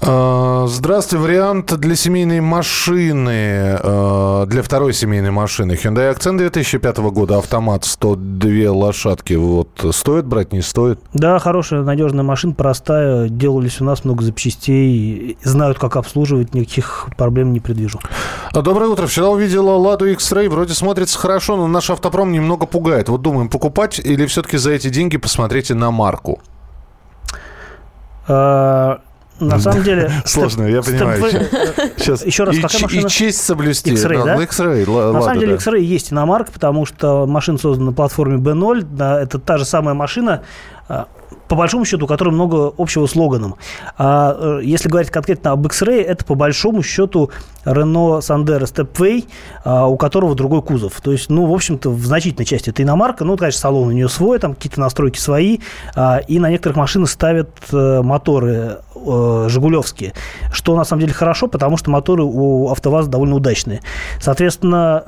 [0.00, 1.22] А, здравствуйте.
[1.22, 5.72] Вариант для семейной машины, а, для второй семейной машины.
[5.72, 9.32] Hyundai Accent 2005 года, автомат, 102 лошадки.
[9.34, 11.00] Вот стоит брать, не стоит?
[11.14, 13.28] Да, хорошая, надежная машина, простая.
[13.28, 15.38] Делались у нас много запчастей.
[15.42, 17.98] Знают, как обслуживать, никаких проблем не предвижу.
[18.52, 19.06] А, доброе утро.
[19.06, 20.50] Вчера увидела Ладу X-Ray.
[20.50, 23.08] Вроде смотрится хорошо, но наш автопром немного пугает.
[23.08, 26.40] Вот думаем, покупать или все-таки за эти деньги посмотрите на марку?
[29.40, 30.10] На самом деле...
[30.24, 31.22] Сложно, я понимаю.
[31.96, 32.24] Сейчас.
[32.24, 33.06] Еще раз, какая машина?
[33.06, 33.90] И честь соблюсти.
[33.90, 34.42] X-Ray, да?
[34.42, 38.86] X-Ray, На самом деле X-Ray есть иномарка, потому что машина создана на платформе B0.
[38.90, 40.42] Да, это та же самая машина,
[41.48, 43.56] по большому счету, у которой много общего с Логаном.
[43.98, 47.30] А э, если говорить конкретно об X-Ray, это по большому счету
[47.66, 49.26] Renault Sandero Stepway,
[49.64, 51.00] а, у которого другой кузов.
[51.00, 53.24] То есть, ну, в общем-то, в значительной части это иномарка.
[53.24, 55.58] Ну, конечно, салон у нее свой, там какие-то настройки свои.
[55.94, 60.12] А, и на некоторых машинах ставят э, моторы э, жигулевские,
[60.52, 63.80] что на самом деле хорошо, потому что моторы у АвтоВАЗа довольно удачные.
[64.20, 65.02] Соответственно,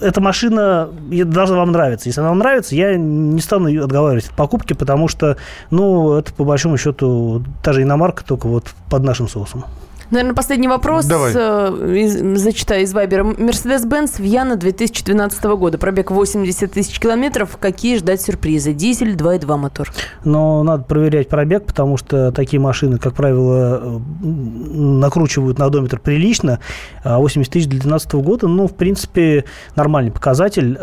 [0.00, 2.08] эта машина должна вам нравиться.
[2.08, 5.36] Если она вам нравится, я не стану ее отговаривать от покупки, потому что,
[5.70, 9.64] ну, это по большому счету та же иномарка, только вот под нашим соусом.
[10.10, 11.04] Наверное, последний вопрос.
[11.04, 11.32] Давай.
[11.34, 13.24] Э, из, зачитаю из Вайбера.
[13.24, 15.76] Мерседес-Бенц Вьяна 2012 года.
[15.76, 17.58] Пробег 80 тысяч километров.
[17.60, 18.72] Какие ждать сюрпризы?
[18.72, 19.92] Дизель 2.2 мотор.
[20.24, 26.60] Но надо проверять пробег, потому что такие машины, как правило, накручивают на одометр прилично.
[27.04, 29.44] 80 а тысяч для 2012 года, ну, в принципе,
[29.76, 30.78] нормальный показатель.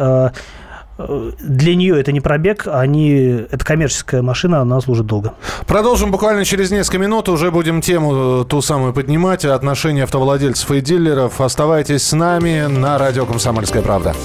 [0.98, 5.34] А для нее это не пробег, они, это коммерческая машина, она служит долго.
[5.68, 7.28] Продолжим буквально через несколько минут.
[7.30, 9.44] Уже будем тему э, ту самую поднимать.
[9.46, 11.42] Отношения автовладельцев и дилеров.
[11.42, 14.16] Оставайтесь с нами на радио «Комсомольская правда».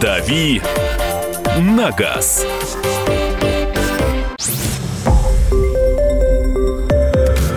[0.00, 0.60] «Дави
[1.58, 2.46] на газ».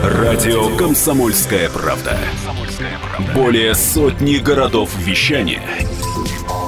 [0.03, 2.17] Радио «Комсомольская правда».
[3.35, 5.61] Более сотни городов вещания–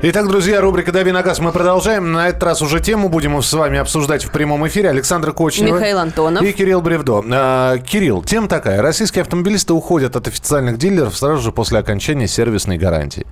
[0.00, 2.12] Итак, друзья, рубрика «Дави на газ» мы продолжаем.
[2.12, 4.90] На этот раз уже тему будем с вами обсуждать в прямом эфире.
[4.90, 5.74] Александр Кочнев.
[5.74, 6.40] Михаил Антонов.
[6.44, 7.24] И Кирилл Бревдо.
[7.28, 8.80] А, Кирилл, тема такая.
[8.80, 13.26] Российские автомобилисты уходят от официальных дилеров сразу же после окончания сервисной гарантии.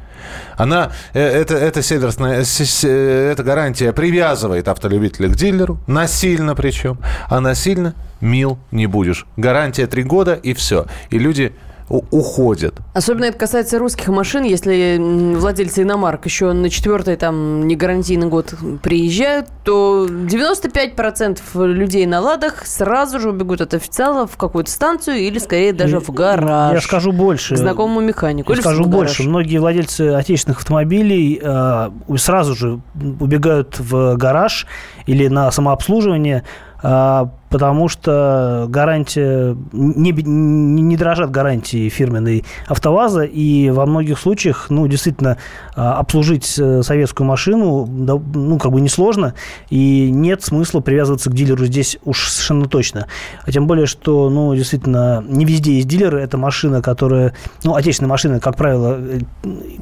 [0.56, 6.98] Она, э, это, это сервисная, эта гарантия привязывает автолюбителя к дилеру, насильно причем,
[7.28, 9.24] а насильно мил не будешь.
[9.36, 10.86] Гарантия три года и все.
[11.10, 11.54] И люди
[11.88, 12.74] уходят.
[12.94, 14.98] Особенно это касается русских машин, если
[15.36, 22.66] владельцы иномарк еще на четвертый там не гарантийный год приезжают, то 95% людей на ладах
[22.66, 26.74] сразу же убегут от официала в какую-то станцию или скорее даже в гараж.
[26.74, 27.54] Я скажу больше.
[27.54, 28.52] К знакомому механику.
[28.52, 29.22] Я скажу больше.
[29.22, 32.80] Многие владельцы отечественных автомобилей э, сразу же
[33.20, 34.66] убегают в гараж
[35.06, 36.42] или на самообслуживание,
[36.82, 44.86] а, потому что гарантия, не, не дорожат гарантии фирменной АвтоВАЗа, и во многих случаях, ну,
[44.86, 45.38] действительно,
[45.74, 49.34] а, обслужить э, советскую машину, ну, как бы несложно,
[49.70, 53.06] и нет смысла привязываться к дилеру здесь уж совершенно точно.
[53.44, 58.10] А тем более, что, ну, действительно, не везде есть дилеры, это машина, которая, ну, отечественные
[58.10, 59.20] машины, как правило, э,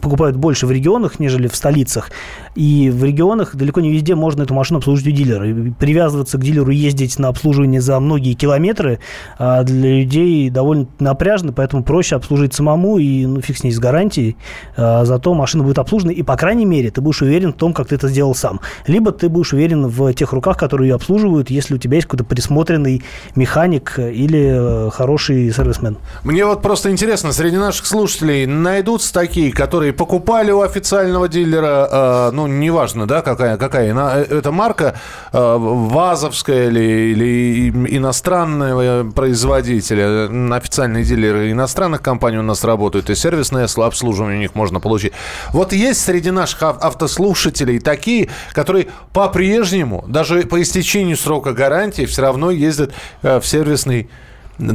[0.01, 2.11] покупают больше в регионах, нежели в столицах,
[2.55, 5.73] и в регионах далеко не везде можно эту машину обслужить у дилера.
[5.79, 8.99] Привязываться к дилеру, ездить на обслуживание обслуживание за многие километры
[9.39, 13.79] а, для людей довольно напряжно, поэтому проще обслужить самому и ну, фиг с ней с
[13.79, 14.37] гарантией.
[14.77, 17.89] А, зато машина будет обслужена, и, по крайней мере, ты будешь уверен в том, как
[17.89, 18.61] ты это сделал сам.
[18.87, 22.25] Либо ты будешь уверен в тех руках, которые ее обслуживают, если у тебя есть какой-то
[22.25, 23.03] присмотренный
[23.35, 25.97] механик или э, хороший сервисмен.
[26.25, 32.31] Мне вот просто интересно, среди наших слушателей найдутся такие, которые покупали у официального дилера, э,
[32.33, 34.95] ну, неважно, да, какая, какая э, это марка,
[35.33, 43.69] э, ВАЗовская или, или иностранного производителя, официальные дилеры иностранных компаний у нас работают, и сервисное
[43.77, 45.13] обслуживание у них можно получить.
[45.53, 52.51] Вот есть среди наших автослушателей такие, которые по-прежнему, даже по истечению срока гарантии, все равно
[52.51, 54.09] ездят э, в сервисный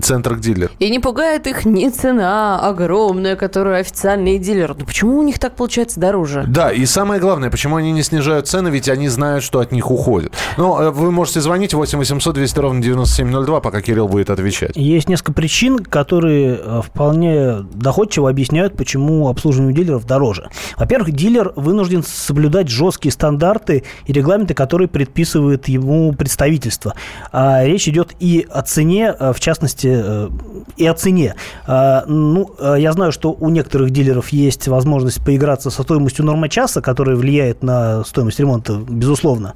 [0.02, 0.72] центр дилер.
[0.80, 4.76] И не пугает их ни цена огромная, которую официальные дилеры.
[4.78, 6.46] Ну почему у них так получается дороже?
[6.48, 9.92] Да, и самое главное, почему они не снижают цены, ведь они знают, что от них
[9.92, 10.34] уходят.
[10.58, 14.76] Но э, вы можете звонить 8 800 200 ровно 9702, пока Кирилл будет отвечать.
[14.76, 20.50] Есть несколько причин, которые э, вполне доходчиво объясняют, почему обслуживание у дилеров дороже.
[20.78, 26.94] Во-первых, дилер вынужден соблюдать жесткие стандарты и регламенты, которые предписывает ему представительство.
[27.32, 30.30] А речь идет и о цене, э, в частности, частности, э,
[30.78, 31.36] и о цене.
[31.68, 36.50] А, ну, э, я знаю, что у некоторых дилеров есть возможность поиграться со стоимостью нормы
[36.50, 39.54] часа, которая влияет на стоимость ремонта, безусловно.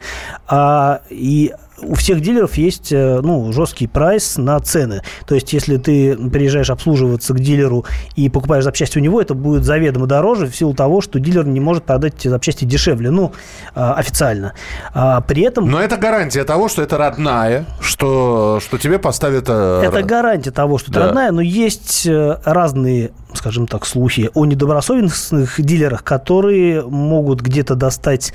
[0.47, 5.02] А, и у всех дилеров есть э, ну, жесткий прайс на цены.
[5.26, 9.63] То есть, если ты приезжаешь обслуживаться к дилеру и покупаешь запчасти у него, это будет
[9.63, 13.34] заведомо дороже в силу того, что дилер не может продать эти запчасти дешевле, ну,
[13.76, 14.54] а, официально.
[14.93, 15.69] А при этом...
[15.69, 19.46] Но это гарантия того, что это родная, что, что тебе поставят...
[19.48, 21.00] Э, это гарантия того, что да.
[21.00, 27.76] это родная, но есть э, разные скажем так, слухи о недобросовестных дилерах, которые могут где-то
[27.76, 28.34] достать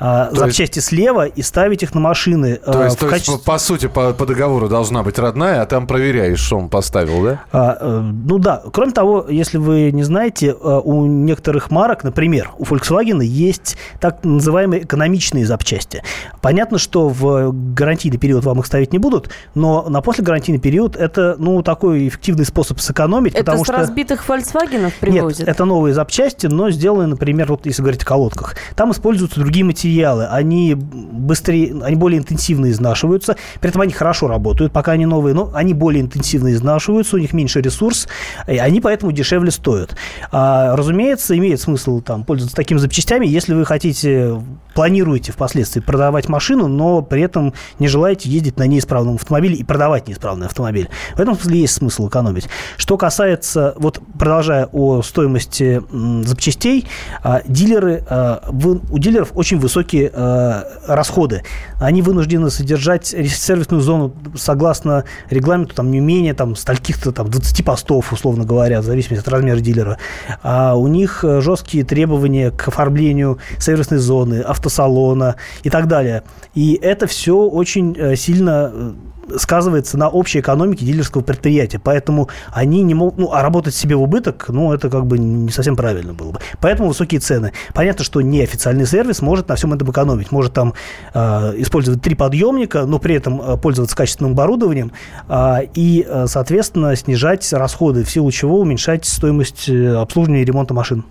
[0.00, 0.88] а, запчасти есть...
[0.88, 2.56] слева и ставить их на машины.
[2.56, 3.34] То есть, а, то качестве...
[3.34, 6.68] есть по, по сути, по, по договору должна быть родная, а там проверяешь, что он
[6.68, 7.40] поставил, да?
[7.52, 8.62] А, э, ну да.
[8.72, 14.22] Кроме того, если вы не знаете, э, у некоторых марок, например, у Volkswagen есть так
[14.22, 16.02] называемые экономичные запчасти.
[16.40, 21.34] Понятно, что в гарантийный период вам их ставить не будут, но на послегарантийный период это,
[21.38, 23.34] ну, такой эффективный способ сэкономить.
[23.34, 23.76] Это потому с что...
[23.76, 25.40] разбитых Volkswagen привозят?
[25.40, 28.56] Нет, это новые запчасти, но сделаны, например, вот если говорить о колодках.
[28.76, 34.72] Там используются другие материалы они быстрее, они более интенсивно изнашиваются, при этом они хорошо работают,
[34.72, 38.08] пока они новые, но они более интенсивно изнашиваются, у них меньше ресурс,
[38.46, 39.96] и они поэтому дешевле стоят.
[40.30, 44.40] А, разумеется, имеет смысл там пользоваться такими запчастями, если вы хотите,
[44.74, 50.08] планируете впоследствии продавать машину, но при этом не желаете ездить на неисправном автомобиле и продавать
[50.08, 50.88] неисправный автомобиль.
[51.16, 52.48] В этом смысле есть смысл экономить.
[52.76, 55.82] Что касается, вот продолжая о стоимости
[56.26, 56.86] запчастей,
[57.22, 58.42] а, дилеры, а,
[58.90, 61.44] у дилеров очень высокие э, расходы.
[61.80, 68.12] Они вынуждены содержать сервисную зону согласно регламенту там, не менее там, стольких-то там, 20 постов,
[68.12, 69.96] условно говоря, в зависимости от размера дилера.
[70.42, 76.22] А у них э, жесткие требования к оформлению сервисной зоны, автосалона и так далее.
[76.54, 78.92] И это все очень э, сильно э,
[79.36, 81.78] сказывается на общей экономике дилерского предприятия.
[81.78, 83.18] Поэтому они не могут...
[83.18, 86.40] Ну, а работать себе в убыток, ну, это как бы не совсем правильно было бы.
[86.60, 87.52] Поэтому высокие цены.
[87.74, 90.32] Понятно, что неофициальный сервис может на всем этом экономить.
[90.32, 90.74] Может там
[91.14, 91.20] э,
[91.58, 94.92] использовать три подъемника, но при этом э, пользоваться качественным оборудованием
[95.28, 101.04] э, и, соответственно, снижать расходы, в силу чего уменьшать стоимость э, обслуживания и ремонта машин.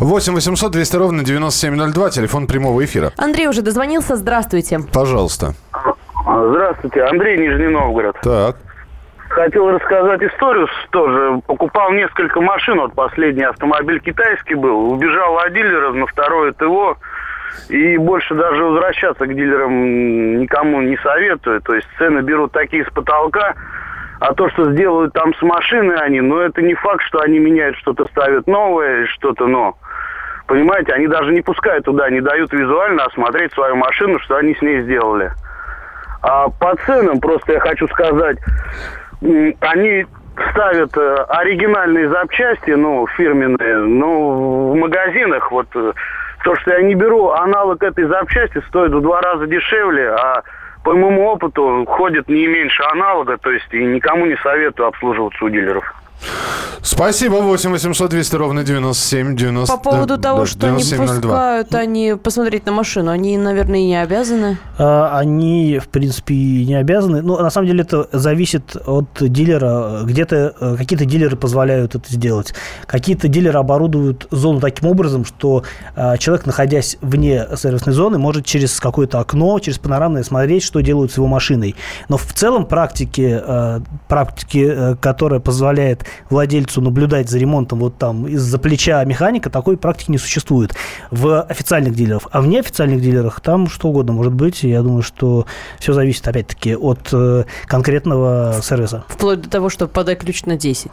[0.00, 3.12] 8 800 200 ровно 9702, телефон прямого эфира.
[3.16, 4.80] Андрей уже дозвонился, здравствуйте.
[4.92, 5.54] Пожалуйста.
[6.24, 8.16] Здравствуйте, Андрей, Нижний Новгород.
[8.22, 8.56] Так.
[9.28, 11.40] Хотел рассказать историю тоже.
[11.46, 14.92] Покупал несколько машин, вот последний автомобиль китайский был.
[14.92, 16.96] Убежал от дилера на второе ТО.
[17.68, 21.60] И больше даже возвращаться к дилерам никому не советую.
[21.60, 23.54] То есть цены берут такие с потолка.
[24.20, 27.76] А то, что сделают там с машиной они, ну это не факт, что они меняют
[27.76, 29.76] что-то, ставят новое, что-то, но...
[30.46, 34.62] Понимаете, они даже не пускают туда, не дают визуально осмотреть свою машину, что они с
[34.62, 35.32] ней сделали.
[36.26, 38.38] А по ценам, просто я хочу сказать,
[39.20, 40.06] они
[40.50, 45.92] ставят э, оригинальные запчасти, ну, фирменные, ну, в магазинах, вот, э,
[46.42, 50.42] то, что я не беру, аналог этой запчасти стоит в два раза дешевле, а
[50.82, 55.50] по моему опыту ходит не меньше аналога, то есть и никому не советую обслуживаться у
[55.50, 55.84] дилеров.
[56.84, 57.36] Спасибо.
[57.36, 59.74] 8 800 200 ровно 97 90.
[59.74, 61.20] По поводу да, того, да, что они 9702.
[61.20, 64.58] пускают они посмотреть на машину, они, наверное, и не обязаны.
[64.78, 67.22] А, Они, в принципе, и не обязаны.
[67.22, 70.02] Ну, на самом деле, это зависит от дилера.
[70.04, 72.54] Где-то э, какие-то дилеры позволяют это сделать.
[72.86, 75.64] Какие-то дилеры оборудуют зону таким образом, что
[75.96, 81.12] а, человек, находясь вне сервисной зоны, может через какое-то окно, через панорамное смотреть, что делают
[81.12, 81.76] с его машиной.
[82.08, 88.26] Но в целом практики, э, практики, э, которая позволяет владельцу наблюдать за ремонтом вот там
[88.26, 90.74] из-за плеча механика, такой практики не существует
[91.10, 92.22] в официальных дилерах.
[92.30, 94.62] А в неофициальных дилерах там что угодно может быть.
[94.62, 95.46] Я думаю, что
[95.78, 99.04] все зависит, опять-таки, от э, конкретного сервиса.
[99.08, 100.90] Вплоть до того, что подай ключ на 10.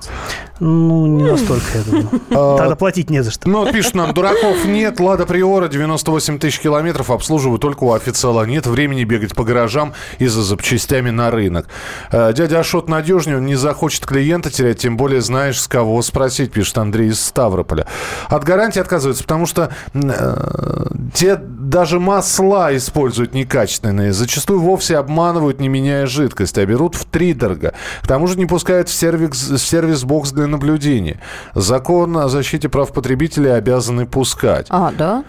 [0.60, 2.10] Ну, не настолько, я думаю.
[2.34, 3.50] А, Тогда платить не за что.
[3.50, 8.46] Ну, вот пишут нам, дураков нет, Лада Приора 98 тысяч километров обслуживаю только у официала.
[8.46, 11.68] Нет времени бегать по гаражам и за запчастями на рынок.
[12.12, 16.52] Э, Дядя Ашот надежнее, он не захочет клиента терять, тем более знаешь, с кого спросить,
[16.52, 17.86] пишет Андрей из Ставрополя.
[18.30, 24.14] От гарантии отказываются, потому что э, те даже масла используют некачественные.
[24.14, 27.74] Зачастую вовсе обманывают, не меняя жидкость, а берут в тридорога.
[28.02, 31.20] К тому же не пускают в сервис, в сервис-бокс для наблюдения.
[31.56, 34.68] Закон о защите прав потребителей обязаны пускать.
[34.70, 35.24] А, да?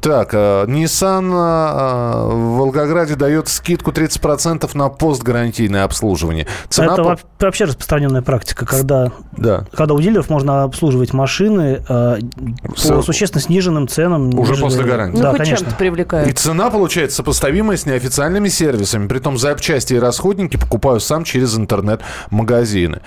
[0.00, 6.46] Так, э, Nissan э, в Волгограде дает скидку 30% на постгарантийное обслуживание.
[6.68, 9.64] Цена Это по- во- вообще распространенная практика, когда, Да.
[9.72, 12.18] когда у дилеров можно обслуживать машины э,
[12.76, 14.28] С- по существенно сниженным ценам.
[14.38, 15.16] Уже нежели- после гарантии.
[15.16, 15.56] Ну, Да, конечно.
[15.56, 16.38] чем-то И привлекают.
[16.38, 19.06] цена получается сопоставимая с неофициальными сервисами.
[19.08, 23.00] Притом запчасти и расходники покупаю сам через интернет-магазины.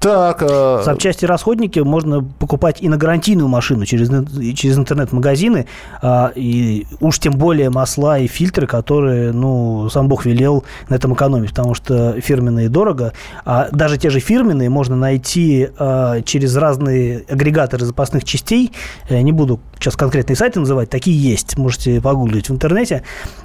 [0.00, 4.08] Так, э, Запчасти и расходники можно покупать и на гарантийную машину через,
[4.56, 5.66] через интернет-магазины,
[6.02, 11.14] а, и уж тем более масла и фильтры, которые, ну, сам Бог велел на этом
[11.14, 13.12] экономить, потому что фирменные дорого,
[13.44, 18.72] а даже те же фирменные можно найти а, через разные агрегаторы запасных частей,
[19.08, 23.02] Э, не буду сейчас конкретные сайты называть, такие есть, можете погуглить в интернете,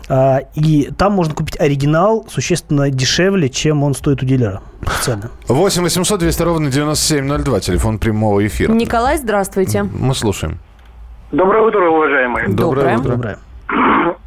[0.09, 5.29] А, и там можно купить оригинал существенно дешевле, чем он стоит у дилера официально.
[5.47, 8.73] 8 800 200 ровно 9702, телефон прямого эфира.
[8.73, 9.83] Николай, здравствуйте.
[9.83, 10.59] Мы слушаем.
[11.31, 12.47] Доброе утро, уважаемые.
[12.49, 12.97] Доброе Доброе.
[12.97, 13.11] утро.
[13.11, 13.37] Доброе.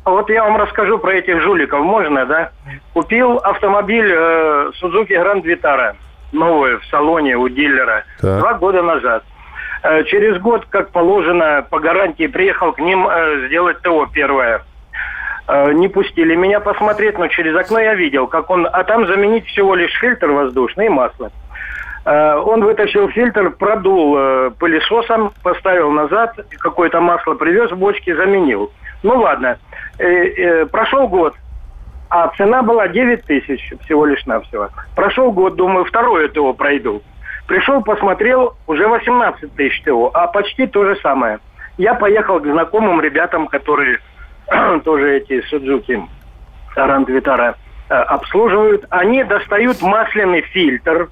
[0.04, 1.80] Вот я вам расскажу про этих жуликов.
[1.80, 2.50] Можно, да?
[2.94, 5.94] Купил автомобиль э, Suzuki Grand Vitara.
[6.36, 8.04] Новый, в салоне у дилера.
[8.20, 8.40] Так.
[8.40, 9.24] Два года назад.
[9.82, 14.62] Э, через год, как положено, по гарантии приехал к ним э, сделать ТО первое.
[15.48, 18.66] Э, не пустили меня посмотреть, но через окно я видел, как он...
[18.70, 21.30] А там заменить всего лишь фильтр воздушный и масло.
[22.04, 24.16] Он вытащил фильтр, продул
[24.60, 28.70] пылесосом, поставил назад, какое-то масло привез в бочке, заменил.
[29.02, 29.58] Ну ладно,
[30.70, 31.34] прошел год,
[32.08, 34.68] а цена была 9 тысяч всего лишь навсего.
[34.94, 37.02] Прошел год, думаю, второе ТО пройду.
[37.46, 41.38] Пришел, посмотрел, уже 18 тысяч ТО, а почти то же самое.
[41.78, 43.98] Я поехал к знакомым ребятам, которые
[44.84, 46.00] тоже эти Суджуки
[46.74, 47.54] Ранд Витара
[47.88, 48.84] э, обслуживают.
[48.90, 51.08] Они достают масляный фильтр,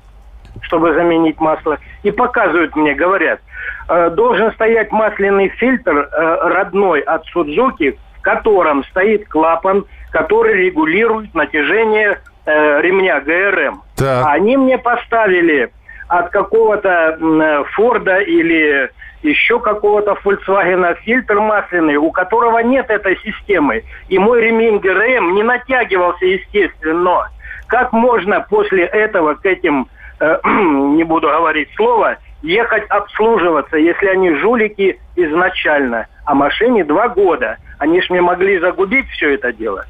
[0.63, 3.41] чтобы заменить масло, и показывают мне, говорят,
[3.89, 11.35] э, должен стоять масляный фильтр э, родной от Судзуки, в котором стоит клапан, который регулирует
[11.35, 13.83] натяжение э, ремня ГРМ.
[13.97, 14.27] Так.
[14.29, 15.73] Они мне поставили
[16.07, 18.91] от какого-то э, Форда или
[19.25, 23.83] еще какого-то Volkswagen фильтр масляный, у которого нет этой системы.
[24.09, 27.29] И мой ремень ГРМ не натягивался, естественно.
[27.67, 29.89] Как можно после этого к этим,
[30.21, 37.57] э, не буду говорить слово, ехать обслуживаться, если они жулики изначально, а машине два года.
[37.81, 39.85] Они ж мне могли загубить все это дело.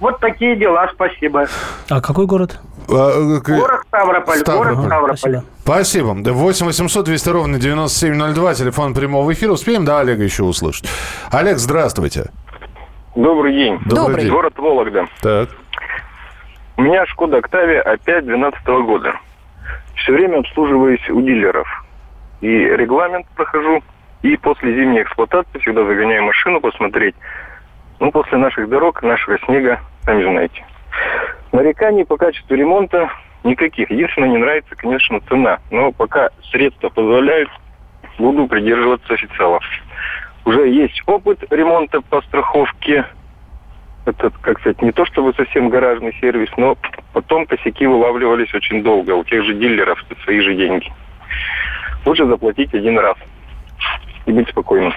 [0.00, 1.46] Вот такие дела, спасибо.
[1.90, 2.60] А какой город?
[2.88, 4.74] А, к- Город Ставрополь, Ставрополь.
[4.74, 5.16] город Ставрополь.
[5.18, 5.44] Спасибо.
[5.62, 6.14] Спасибо.
[6.20, 9.52] Да, 8 800 200 ровно 9702, телефон прямого эфира.
[9.52, 10.88] Успеем, да, Олега еще услышать?
[11.32, 12.30] Олег, здравствуйте.
[13.16, 13.78] Добрый день.
[13.86, 14.22] Добрый.
[14.22, 14.32] день.
[14.32, 15.06] Город Вологда.
[15.20, 15.48] Так.
[16.76, 19.12] У меня Шкода Октавия опять 2012 года.
[19.96, 21.66] Все время обслуживаюсь у дилеров.
[22.40, 23.82] И регламент прохожу,
[24.22, 27.16] и после зимней эксплуатации всегда загоняю машину посмотреть.
[28.00, 30.64] Ну, после наших дорог, нашего снега, сами знаете.
[31.52, 33.10] Нареканий по качеству ремонта
[33.44, 33.90] никаких.
[33.90, 35.58] Единственное, не нравится, конечно, цена.
[35.70, 37.50] Но пока средства позволяют,
[38.18, 39.64] буду придерживаться официалов.
[40.44, 43.04] Уже есть опыт ремонта по страховке,
[44.08, 46.76] это, как сказать, не то чтобы совсем гаражный сервис, но
[47.12, 50.90] потом косяки вылавливались очень долго у тех же дилеров за свои же деньги.
[52.06, 53.16] Лучше заплатить один раз
[54.24, 54.94] и быть спокойным.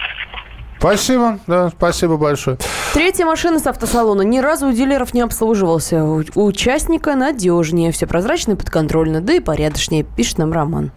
[0.81, 2.57] Спасибо, да, спасибо большое.
[2.95, 6.03] Третья машина с автосалона ни разу у дилеров не обслуживался.
[6.03, 10.91] У участника надежнее, все прозрачно и подконтрольно, да и порядочнее, пишет нам Роман.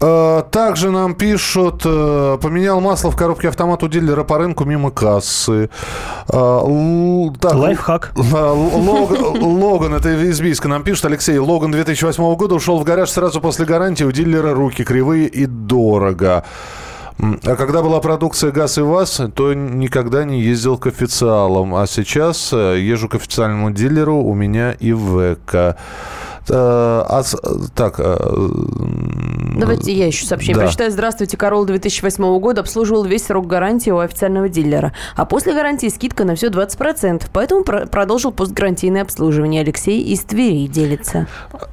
[0.00, 4.90] Э, Также нам пишут, э, поменял масло в коробке автомат у дилера по рынку мимо
[4.90, 5.68] кассы.
[6.32, 8.12] Э, так, Лайфхак.
[8.16, 11.36] Логан, это из Бийска, нам пишет Алексей.
[11.36, 14.04] Логан 2008 года ушел в гараж сразу после гарантии.
[14.04, 16.42] У дилера руки кривые и дорого.
[17.18, 21.74] А когда была продукция ГАЗ и ВАЗ, то никогда не ездил к официалам.
[21.74, 25.54] А сейчас э, езжу к официальному дилеру, у меня и ВК.
[25.54, 25.74] Э,
[26.54, 27.36] а с-
[27.74, 28.16] Так, э,
[29.58, 30.62] Давайте я еще сообщение Да.
[30.62, 30.90] прочитаю.
[30.90, 34.92] Здравствуйте, Королл 2008 года обслуживал весь срок гарантии у официального дилера.
[35.16, 37.30] А после гарантии скидка на все 20%.
[37.32, 39.62] Поэтому про- продолжил постгарантийное обслуживание.
[39.62, 41.26] Алексей из Твери делится.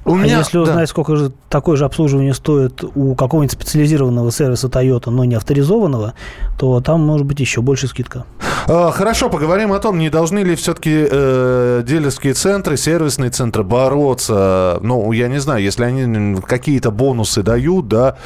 [0.05, 0.37] у А меня...
[0.39, 0.63] если да.
[0.63, 6.13] узнать, сколько же такое же обслуживание стоит у какого-нибудь специализированного сервиса Toyota, но не авторизованного,
[6.57, 8.25] то там может быть еще больше скидка.
[8.65, 14.61] Хорошо, поговорим о том, не должны ли все-таки э, дилерские центры, сервисные центры бороться.
[14.81, 18.17] Ну, я не знаю, если они какие-то бонусы дают, да,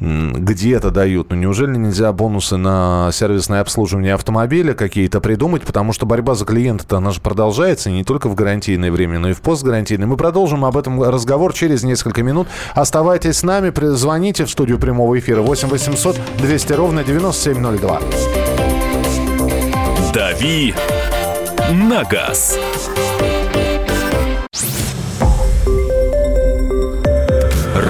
[0.00, 6.34] где-то дают, ну неужели нельзя бонусы на сервисное обслуживание автомобиля какие-то придумать, потому что борьба
[6.34, 10.06] за клиента-то, она же продолжается, не только в гарантийное время, но и в постгарантийное.
[10.06, 12.48] Мы продолжим об этом разговор через несколько минут.
[12.74, 18.00] Оставайтесь с нами, звоните в студию прямого эфира 8 800 200 ровно 9702.
[20.12, 20.74] «Дави
[21.72, 22.58] на газ».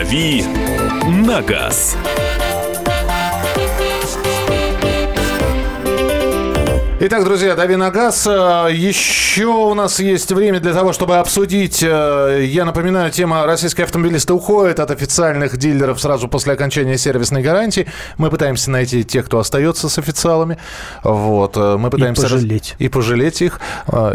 [0.00, 0.42] «Дави
[1.26, 1.94] на газ».
[7.02, 8.26] Итак, друзья, дави на газ.
[8.26, 11.82] Э, Еще у нас есть время для того, чтобы обсудить.
[11.82, 17.86] э, Я напоминаю, тема «Российские автомобилисты уходят от официальных дилеров сразу после окончания сервисной гарантии».
[18.18, 20.58] Мы пытаемся найти тех, кто остается с официалами.
[21.02, 21.56] Вот.
[21.56, 22.24] э, Мы пытаемся...
[22.24, 22.74] раз- пожалеть.
[22.78, 23.60] И пожалеть их.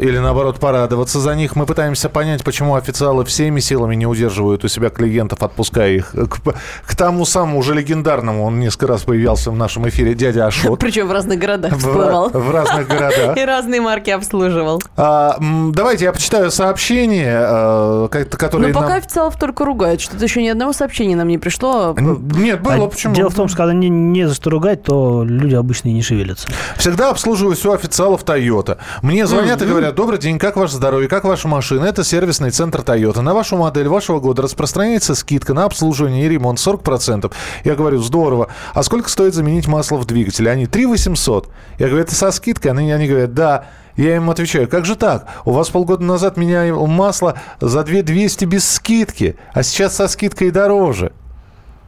[0.02, 1.56] Или, наоборот, порадоваться за них.
[1.56, 6.38] Мы пытаемся понять, почему официалы всеми силами не удерживают у себя клиентов, отпуская их к,
[6.86, 8.44] к тому самому уже легендарному.
[8.46, 10.14] Он несколько раз появлялся в нашем эфире.
[10.14, 10.80] Дядя Ашот.
[10.80, 12.30] Причем в разных городах В, всплывал.
[12.30, 13.38] в разных городах.
[13.38, 14.82] И разные марки обслуживал.
[14.98, 15.38] А,
[15.72, 20.02] давайте я почитаю сообщение, э, ко- которые Но пока нам- официалов только ругают.
[20.02, 21.96] Что-то еще ни одного сообщения нам не пришло.
[21.98, 23.14] Нет, было, А почему?
[23.16, 26.02] Дело в том, что когда не, не за что ругать, то люди обычно и не
[26.02, 26.48] шевелятся.
[26.78, 28.78] Всегда обслуживаюсь у официалов Toyota.
[29.02, 31.86] Мне звонят и говорят, добрый день, как ваше здоровье, как ваша машина?
[31.86, 33.22] Это сервисный центр Toyota.
[33.22, 37.32] На вашу модель вашего года распространяется скидка на обслуживание и ремонт 40%.
[37.64, 38.48] Я говорю, здорово.
[38.74, 40.52] А сколько стоит заменить масло в двигателе?
[40.52, 41.50] Они 3 800.
[41.80, 42.65] Я говорю, это со скидкой?
[42.66, 43.66] Они, они говорят, да.
[43.96, 45.28] Я им отвечаю, как же так?
[45.46, 50.52] У вас полгода назад меняли масло за 2 200 без скидки, а сейчас со скидкой
[50.52, 51.14] дороже.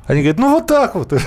[0.07, 1.13] Они говорят, ну вот так вот.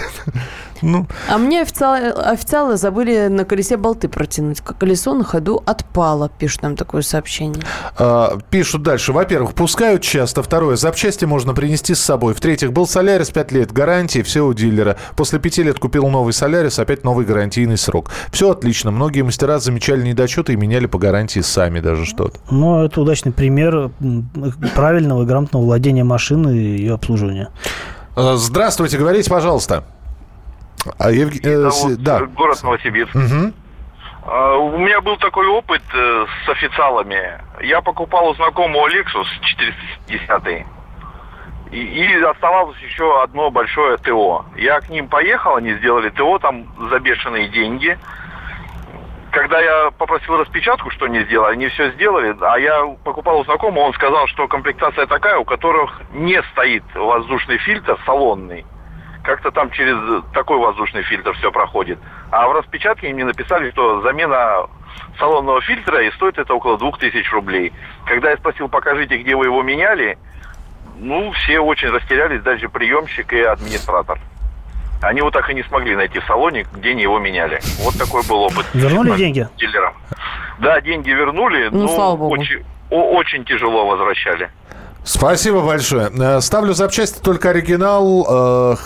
[0.83, 4.61] Ну, А мне официалы, официалы забыли на колесе болты протянуть.
[4.61, 7.62] Колесо на ходу отпало, пишут нам такое сообщение.
[7.99, 9.12] А, Пишут дальше.
[9.12, 10.43] Во-первых, пускают часто.
[10.43, 12.33] Второе, запчасти можно принести с собой.
[12.33, 14.97] В-третьих, был Солярис 5 лет, гарантии, все у дилера.
[15.16, 18.11] После 5 лет купил новый Солярис, опять новый гарантийный срок.
[18.33, 18.91] Все отлично.
[18.91, 22.41] Многие мастера замечали недочеты и меняли по гарантии сами даже что-то.
[22.51, 23.91] Но это удачный пример
[24.74, 27.51] правильного и грамотного владения машины и ее обслуживания.
[28.17, 29.85] А, Здравствуйте, говорите, пожалуйста.
[30.99, 32.21] А, Евг- э, с- да.
[32.21, 33.15] э, город Новосибирск.
[34.23, 37.41] А, У меня был такой опыт э, с официалами.
[37.63, 40.67] Я покупал у знакомого Lexus 410
[41.71, 44.45] и, и оставалось еще одно большое ТО.
[44.57, 47.99] Я к ним поехал, они сделали ТО там за бешеные деньги.
[49.31, 53.85] Когда я попросил распечатку, что они сделали, они все сделали, а я покупал у знакомого,
[53.85, 58.66] он сказал, что комплектация такая, у которых не стоит воздушный фильтр салонный.
[59.22, 61.99] Как-то там через такой воздушный фильтр все проходит.
[62.33, 64.66] А в распечатке мне написали, что замена
[65.18, 67.72] салонного фильтра и стоит это около 2000 рублей.
[68.07, 70.18] Когда я спросил, покажите, где вы его меняли,
[70.99, 74.18] ну, все очень растерялись, даже приемщик и администратор.
[75.01, 77.61] Они вот так и не смогли найти в салоне, где они его меняли.
[77.83, 78.67] Вот такой был опыт.
[78.75, 79.49] Вернули деньги?
[79.57, 79.95] Дилером.
[80.59, 82.35] Да, деньги вернули, Ну, но слава богу.
[82.35, 84.51] Очень, очень тяжело возвращали.
[85.05, 86.11] Спасибо большое.
[86.21, 88.77] Э, Ставлю запчасти только оригинал.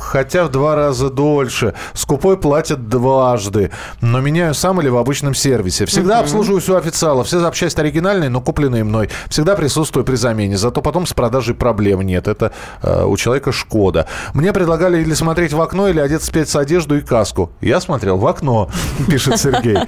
[0.00, 1.74] Хотя в два раза дольше.
[1.94, 3.70] Скупой платят дважды.
[4.00, 5.86] Но меняю сам или в обычном сервисе.
[5.86, 7.24] Всегда обслуживаюсь у официала.
[7.24, 9.10] Все запчасти оригинальные, но купленные мной.
[9.28, 10.56] Всегда присутствую при замене.
[10.56, 12.28] Зато потом с продажей проблем нет.
[12.28, 12.52] Это
[12.82, 14.06] э, у человека Шкода.
[14.34, 17.52] Мне предлагали или смотреть в окно, или одеть спецодежду и каску.
[17.60, 18.70] Я смотрел в окно,
[19.08, 19.78] пишет Сергей.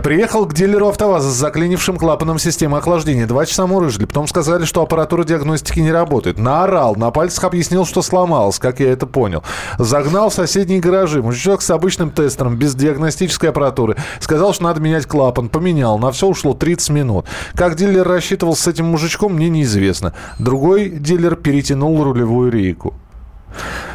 [0.00, 3.26] Приехал к дилеру АвтоВАЗа с заклинившим клапаном системы охлаждения.
[3.26, 4.04] Два часа мурыжили.
[4.04, 6.38] Потом сказали, что аппаратура диагностики не работает.
[6.38, 9.42] Наорал, на пальцах объяснил, что сломалось, как я это понял.
[9.78, 11.22] Загнал в соседние гаражи.
[11.22, 13.96] Мужичок с обычным тестером, без диагностической аппаратуры.
[14.20, 15.48] Сказал, что надо менять клапан.
[15.48, 15.98] Поменял.
[15.98, 17.26] На все ушло 30 минут.
[17.54, 20.14] Как дилер рассчитывал с этим мужичком, мне неизвестно.
[20.38, 22.94] Другой дилер перетянул рулевую рейку.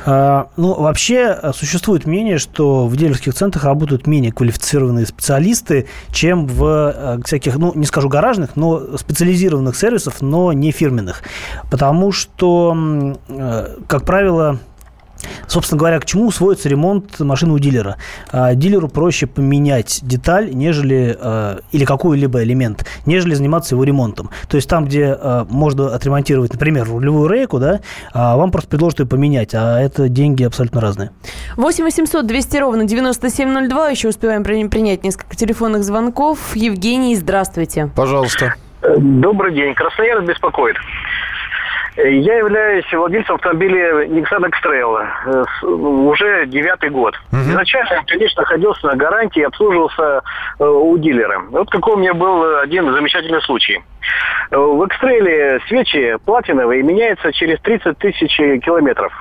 [0.05, 6.47] А, ну, вообще а, существует мнение, что в дилерских центрах работают менее квалифицированные специалисты, чем
[6.47, 11.21] в а, всяких, ну, не скажу гаражных, но специализированных сервисов, но не фирменных.
[11.69, 14.59] Потому что, э, как правило,
[15.47, 17.97] Собственно говоря, к чему сводится ремонт машины у дилера?
[18.31, 24.29] А, Дилеру проще поменять деталь, нежели а, или какой-либо элемент, нежели заниматься его ремонтом.
[24.49, 27.81] То есть там, где а, можно отремонтировать, например, рулевую рейку, да,
[28.13, 31.11] вам просто предложат ее поменять, а это деньги абсолютно разные.
[31.57, 33.89] 8 800 200 ровно 9702.
[33.89, 36.55] Еще успеваем при- принять несколько телефонных звонков.
[36.55, 37.89] Евгений, здравствуйте.
[37.95, 38.55] Пожалуйста.
[38.97, 39.73] Добрый день.
[39.75, 40.75] Красноярск беспокоит.
[41.97, 47.15] Э, Я являюсь владельцем автомобиля Nissan X-Trail э, уже девятый год.
[47.31, 50.21] Изначально, я, конечно, находился на гарантии обслуживался
[50.59, 51.41] э, у дилера.
[51.49, 53.83] Вот какой у меня был один замечательный случай.
[54.51, 59.13] В X-Trail свечи платиновые меняются через 30 тысяч километров.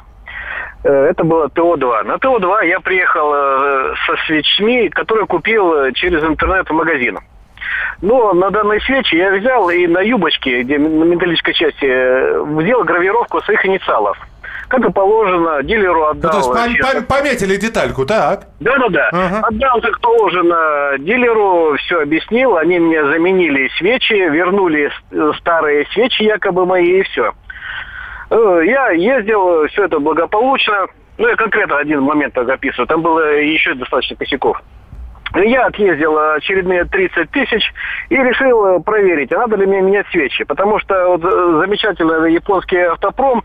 [0.82, 2.04] Это было ТО-2.
[2.04, 3.32] На ТО-2 я приехал
[4.06, 7.18] со свечами, которые купил через интернет-магазин.
[8.02, 12.84] Но на данной свечи я взял и на юбочке, где на металлической части, э, сделал
[12.84, 14.18] гравировку своих инициалов.
[14.68, 16.30] Как и положено, дилеру Ну, отдал.
[16.30, 18.42] то есть пом- пом- пометили детальку, так?
[18.60, 19.08] Да-да-да.
[19.42, 22.56] Отдал, как положено, дилеру, все объяснил.
[22.56, 27.32] Они мне заменили свечи, вернули э, старые свечи якобы мои, и все.
[28.30, 30.86] Я ездил, все это благополучно.
[31.18, 32.86] Ну, я конкретно один момент так описываю.
[32.86, 34.62] Там было еще достаточно косяков.
[35.34, 37.72] Я отъездил очередные 30 тысяч
[38.08, 40.44] и решил э, проверить, надо ли мне менять свечи.
[40.44, 43.44] Потому что вот э, замечательный японский автопром,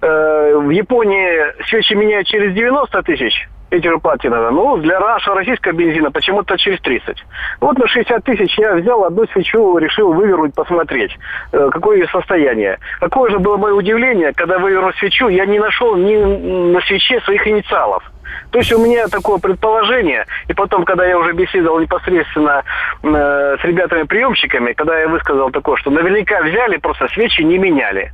[0.00, 4.50] э, в Японии свечи меняют через 90 тысяч, эти же платиновые.
[4.50, 7.24] Ну, для нашего российского бензина почему-то через 30.
[7.60, 11.16] Вот на 60 тысяч я взял одну свечу, решил вывернуть, посмотреть,
[11.52, 12.78] э, какое ее состояние.
[13.00, 17.46] Какое же было мое удивление, когда вывернул свечу, я не нашел ни на свече своих
[17.46, 18.04] инициалов.
[18.50, 22.62] То есть у меня такое предположение, и потом, когда я уже беседовал непосредственно
[23.02, 28.12] э, с ребятами-приемщиками, когда я высказал такое, что наверняка взяли, просто свечи не меняли.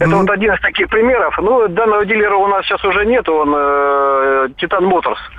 [0.00, 1.38] Это вот один из таких примеров.
[1.38, 5.37] Ну, данного дилера у нас сейчас уже нет, он э, Титан Моторс, э,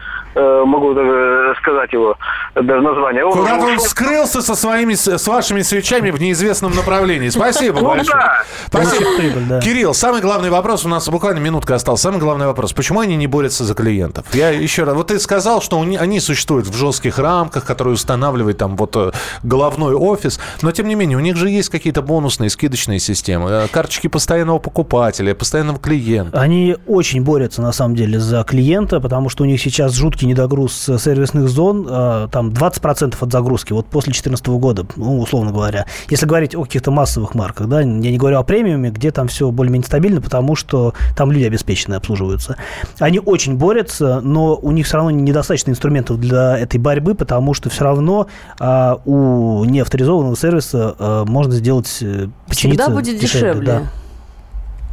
[0.66, 2.16] могу даже сказать его
[2.56, 3.26] даже название.
[3.26, 3.86] Он Куда-то он ушел.
[3.86, 7.30] скрылся со своими, с вашими свечами в неизвестном направлении.
[7.30, 8.24] Спасибо Ну большое.
[8.68, 9.06] Спасибо.
[9.48, 9.60] Да.
[9.62, 12.02] Кирилл, самый главный вопрос, у нас буквально минутка осталась.
[12.02, 14.26] Самый главный вопрос, почему они не борются за клиентов?
[14.34, 18.58] Я еще раз, вот ты сказал, что они, они существуют в жестких рамках, которые устанавливает
[18.58, 19.12] там вот э,
[19.44, 23.68] головной офис, но тем не менее у них же есть какие-то бонусные, скидочные системы, э,
[23.72, 26.40] карточки постоянного покупателя, постоянного клиента.
[26.40, 30.90] Они очень борются, на самом деле, за клиента, потому что у них сейчас жуткий недогруз
[30.90, 35.86] э, сервисных зон, э, там 20% от загрузки, вот после 2014 года, ну, условно говоря.
[36.10, 39.52] Если говорить о каких-то массовых марках, да, я не говорю о премиуме, где там все
[39.52, 42.56] более-менее стабильно, потому что там люди обеспеченные обслуживаются.
[43.00, 47.70] Они очень борются, но у них все равно недостаточно инструментов для этой борьбы, потому что
[47.70, 48.28] все равно
[48.60, 53.66] а, у неавторизованного сервиса а, можно сделать э, Всегда починиться будет дешевле, дешевле.
[53.66, 53.84] да.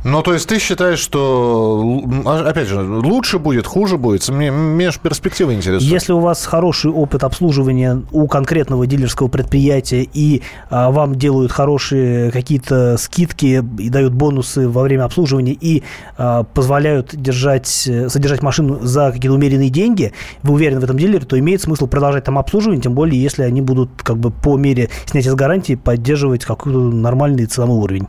[0.09, 4.29] Ну, то есть ты считаешь, что, а, опять же, лучше будет, хуже будет?
[4.29, 5.83] Мне, мне перспективы интересуют.
[5.83, 12.31] Если у вас хороший опыт обслуживания у конкретного дилерского предприятия и а, вам делают хорошие
[12.31, 15.83] какие-то скидки и дают бонусы во время обслуживания и
[16.17, 20.13] а, позволяют держать, содержать машину за какие-то умеренные деньги,
[20.45, 23.61] вы уверены в этом дилере, то имеет смысл продолжать там обслуживание, тем более если они
[23.61, 28.07] будут как бы по мере снятия с гарантии поддерживать какой-то нормальный ценовой уровень.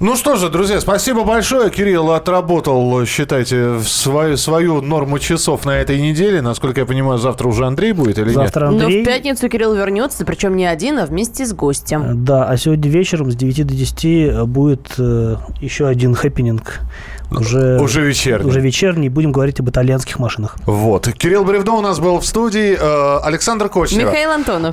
[0.00, 1.70] Ну что же, друзья, спасибо большое.
[1.70, 6.40] Кирилл отработал, считайте, свою, свою норму часов на этой неделе.
[6.40, 9.02] Насколько я понимаю, завтра уже Андрей будет или Завтра Но Андрей.
[9.02, 12.24] в пятницу Кирилл вернется, причем не один, а вместе с гостем.
[12.24, 16.80] Да, а сегодня вечером с 9 до 10 будет э, еще один хэппенинг.
[17.30, 17.82] Уже, нет?
[17.82, 18.48] Уже вечерний.
[18.48, 19.08] уже вечерний.
[19.08, 20.56] Будем говорить об итальянских машинах.
[20.64, 21.08] Вот.
[21.12, 22.76] Кирилл Бревдо у нас был в студии.
[22.80, 24.06] Э, Александр Кочнев.
[24.06, 24.72] Михаил Антонов.